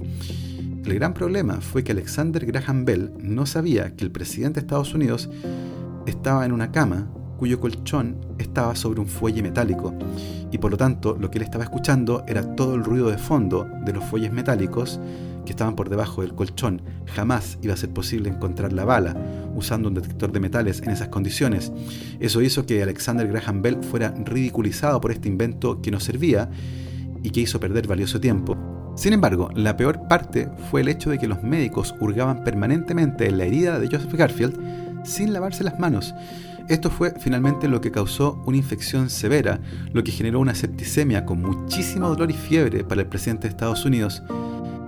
El 0.85 0.95
gran 0.95 1.13
problema 1.13 1.61
fue 1.61 1.83
que 1.83 1.91
Alexander 1.91 2.45
Graham 2.45 2.85
Bell 2.85 3.11
no 3.19 3.45
sabía 3.45 3.95
que 3.95 4.05
el 4.05 4.11
presidente 4.11 4.59
de 4.59 4.65
Estados 4.65 4.93
Unidos 4.93 5.29
estaba 6.05 6.45
en 6.45 6.51
una 6.51 6.71
cama 6.71 7.11
cuyo 7.39 7.59
colchón 7.59 8.17
estaba 8.37 8.75
sobre 8.75 8.99
un 8.99 9.07
fuelle 9.07 9.41
metálico, 9.41 9.93
y 10.51 10.57
por 10.57 10.71
lo 10.71 10.77
tanto 10.77 11.17
lo 11.17 11.31
que 11.31 11.37
él 11.37 11.45
estaba 11.45 11.63
escuchando 11.63 12.23
era 12.27 12.55
todo 12.55 12.75
el 12.75 12.83
ruido 12.83 13.09
de 13.09 13.17
fondo 13.17 13.65
de 13.85 13.93
los 13.93 14.03
fuelles 14.03 14.33
metálicos 14.33 14.99
que 15.45 15.53
estaban 15.53 15.75
por 15.75 15.89
debajo 15.89 16.21
del 16.21 16.35
colchón. 16.35 16.81
Jamás 17.07 17.57
iba 17.61 17.73
a 17.73 17.77
ser 17.77 17.91
posible 17.91 18.29
encontrar 18.29 18.73
la 18.73 18.83
bala 18.83 19.15
usando 19.55 19.87
un 19.87 19.95
detector 19.95 20.31
de 20.33 20.41
metales 20.41 20.81
en 20.81 20.89
esas 20.89 21.07
condiciones. 21.07 21.71
Eso 22.19 22.41
hizo 22.41 22.65
que 22.65 22.83
Alexander 22.83 23.27
Graham 23.27 23.61
Bell 23.61 23.81
fuera 23.81 24.13
ridiculizado 24.25 24.99
por 24.99 25.11
este 25.11 25.29
invento 25.29 25.81
que 25.81 25.91
no 25.91 25.99
servía 25.99 26.49
y 27.23 27.29
que 27.29 27.39
hizo 27.39 27.59
perder 27.59 27.87
valioso 27.87 28.19
tiempo. 28.19 28.57
Sin 28.95 29.13
embargo, 29.13 29.49
la 29.55 29.77
peor 29.77 30.07
parte 30.09 30.49
fue 30.69 30.81
el 30.81 30.89
hecho 30.89 31.09
de 31.09 31.17
que 31.17 31.27
los 31.27 31.41
médicos 31.41 31.95
hurgaban 32.01 32.43
permanentemente 32.43 33.27
en 33.27 33.37
la 33.37 33.45
herida 33.45 33.79
de 33.79 33.87
Joseph 33.87 34.13
Garfield 34.13 35.05
sin 35.05 35.31
lavarse 35.31 35.63
las 35.63 35.79
manos. 35.79 36.13
Esto 36.69 36.91
fue 36.91 37.15
finalmente 37.19 37.67
lo 37.67 37.81
que 37.81 37.89
causó 37.89 38.43
una 38.45 38.57
infección 38.57 39.09
severa, 39.09 39.59
lo 39.91 40.03
que 40.03 40.11
generó 40.11 40.39
una 40.39 40.53
septicemia 40.53 41.25
con 41.25 41.41
muchísimo 41.41 42.09
dolor 42.09 42.29
y 42.29 42.35
fiebre 42.35 42.83
para 42.83 43.01
el 43.01 43.07
presidente 43.07 43.47
de 43.47 43.49
Estados 43.49 43.85
Unidos. 43.85 44.21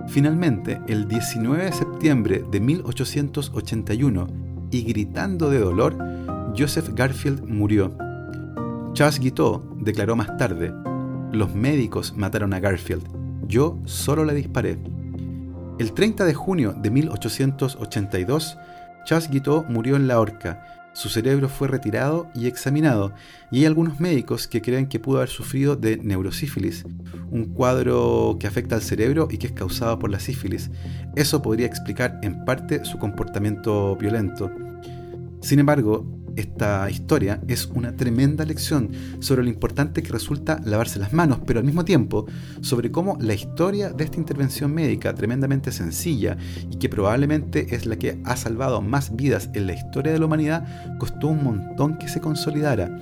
Finalmente, 0.06 0.80
el 0.86 1.08
19 1.08 1.64
de 1.64 1.72
septiembre 1.72 2.44
de 2.48 2.60
1881, 2.60 4.28
y 4.70 4.82
gritando 4.84 5.50
de 5.50 5.58
dolor, 5.58 5.98
Joseph 6.56 6.90
Garfield 6.94 7.42
murió. 7.48 7.92
Charles 8.92 9.18
Guiteau 9.18 9.76
declaró 9.80 10.14
más 10.14 10.36
tarde, 10.36 10.72
los 11.32 11.52
médicos 11.52 12.14
mataron 12.16 12.54
a 12.54 12.60
Garfield, 12.60 13.02
yo 13.48 13.76
solo 13.86 14.24
le 14.24 14.34
disparé. 14.34 14.78
El 15.80 15.92
30 15.94 16.26
de 16.26 16.34
junio 16.34 16.74
de 16.74 16.90
1882, 16.90 18.56
Charles 19.04 19.30
Guiteau 19.30 19.64
murió 19.68 19.96
en 19.96 20.06
la 20.06 20.20
horca, 20.20 20.81
su 20.94 21.08
cerebro 21.08 21.48
fue 21.48 21.68
retirado 21.68 22.28
y 22.34 22.46
examinado, 22.46 23.12
y 23.50 23.60
hay 23.60 23.66
algunos 23.66 24.00
médicos 24.00 24.46
que 24.46 24.62
creen 24.62 24.86
que 24.86 25.00
pudo 25.00 25.18
haber 25.18 25.28
sufrido 25.28 25.76
de 25.76 25.96
neurosífilis, 25.96 26.84
un 27.30 27.46
cuadro 27.46 28.36
que 28.38 28.46
afecta 28.46 28.74
al 28.74 28.82
cerebro 28.82 29.28
y 29.30 29.38
que 29.38 29.46
es 29.46 29.52
causado 29.52 29.98
por 29.98 30.10
la 30.10 30.20
sífilis. 30.20 30.70
Eso 31.16 31.42
podría 31.42 31.66
explicar 31.66 32.18
en 32.22 32.44
parte 32.44 32.84
su 32.84 32.98
comportamiento 32.98 33.96
violento. 33.96 34.50
Sin 35.40 35.58
embargo, 35.58 36.06
esta 36.36 36.88
historia 36.90 37.40
es 37.48 37.66
una 37.66 37.96
tremenda 37.96 38.44
lección 38.44 38.90
sobre 39.20 39.42
lo 39.42 39.48
importante 39.48 40.02
que 40.02 40.12
resulta 40.12 40.60
lavarse 40.64 40.98
las 40.98 41.12
manos, 41.12 41.40
pero 41.46 41.58
al 41.60 41.64
mismo 41.64 41.84
tiempo 41.84 42.26
sobre 42.60 42.90
cómo 42.90 43.16
la 43.20 43.34
historia 43.34 43.90
de 43.90 44.04
esta 44.04 44.18
intervención 44.18 44.72
médica 44.72 45.14
tremendamente 45.14 45.72
sencilla 45.72 46.36
y 46.70 46.76
que 46.76 46.88
probablemente 46.88 47.74
es 47.74 47.86
la 47.86 47.96
que 47.96 48.18
ha 48.24 48.36
salvado 48.36 48.80
más 48.80 49.14
vidas 49.14 49.50
en 49.54 49.66
la 49.66 49.74
historia 49.74 50.12
de 50.12 50.18
la 50.18 50.26
humanidad 50.26 50.98
costó 50.98 51.28
un 51.28 51.44
montón 51.44 51.98
que 51.98 52.08
se 52.08 52.20
consolidara. 52.20 52.98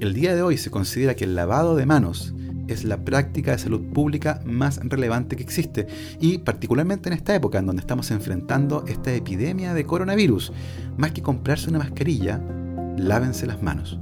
El 0.00 0.14
día 0.14 0.34
de 0.34 0.42
hoy 0.42 0.58
se 0.58 0.70
considera 0.70 1.14
que 1.14 1.24
el 1.24 1.34
lavado 1.34 1.76
de 1.76 1.86
manos 1.86 2.34
es 2.68 2.84
la 2.84 3.04
práctica 3.04 3.52
de 3.52 3.58
salud 3.58 3.82
pública 3.92 4.40
más 4.44 4.80
relevante 4.82 5.36
que 5.36 5.42
existe 5.42 5.86
y 6.20 6.38
particularmente 6.38 7.08
en 7.08 7.14
esta 7.14 7.34
época 7.34 7.58
en 7.58 7.66
donde 7.66 7.80
estamos 7.80 8.10
enfrentando 8.10 8.84
esta 8.86 9.12
epidemia 9.12 9.74
de 9.74 9.84
coronavirus. 9.84 10.52
Más 10.96 11.12
que 11.12 11.22
comprarse 11.22 11.70
una 11.70 11.78
mascarilla, 11.78 12.40
lávense 12.96 13.46
las 13.46 13.62
manos. 13.62 13.98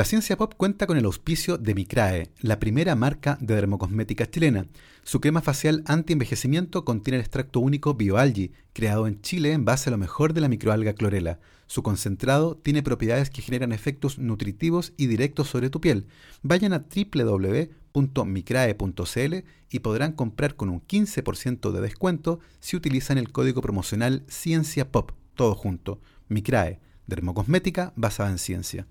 La 0.00 0.06
ciencia 0.06 0.38
pop 0.38 0.54
cuenta 0.56 0.86
con 0.86 0.96
el 0.96 1.04
auspicio 1.04 1.58
de 1.58 1.74
Micrae, 1.74 2.30
la 2.40 2.58
primera 2.58 2.94
marca 2.94 3.36
de 3.38 3.54
dermocosmética 3.54 4.30
chilena. 4.30 4.66
Su 5.02 5.20
crema 5.20 5.42
facial 5.42 5.82
anti-envejecimiento 5.84 6.86
contiene 6.86 7.18
el 7.18 7.20
extracto 7.20 7.60
único 7.60 7.92
BioAlgi, 7.92 8.52
creado 8.72 9.06
en 9.06 9.20
Chile 9.20 9.52
en 9.52 9.66
base 9.66 9.90
a 9.90 9.92
lo 9.92 9.98
mejor 9.98 10.32
de 10.32 10.40
la 10.40 10.48
microalga 10.48 10.94
clorela. 10.94 11.38
Su 11.66 11.82
concentrado 11.82 12.56
tiene 12.56 12.82
propiedades 12.82 13.28
que 13.28 13.42
generan 13.42 13.72
efectos 13.72 14.18
nutritivos 14.18 14.94
y 14.96 15.06
directos 15.06 15.48
sobre 15.48 15.68
tu 15.68 15.82
piel. 15.82 16.06
Vayan 16.40 16.72
a 16.72 16.86
www.micrae.cl 16.88 19.34
y 19.68 19.78
podrán 19.80 20.12
comprar 20.12 20.56
con 20.56 20.70
un 20.70 20.80
15% 20.80 21.72
de 21.72 21.80
descuento 21.82 22.40
si 22.58 22.74
utilizan 22.74 23.18
el 23.18 23.32
código 23.32 23.60
promocional 23.60 24.24
Ciencia 24.28 24.90
Pop, 24.90 25.12
todo 25.34 25.54
junto. 25.54 26.00
Micrae, 26.28 26.80
dermocosmética 27.06 27.92
basada 27.96 28.30
en 28.30 28.38
ciencia. 28.38 28.86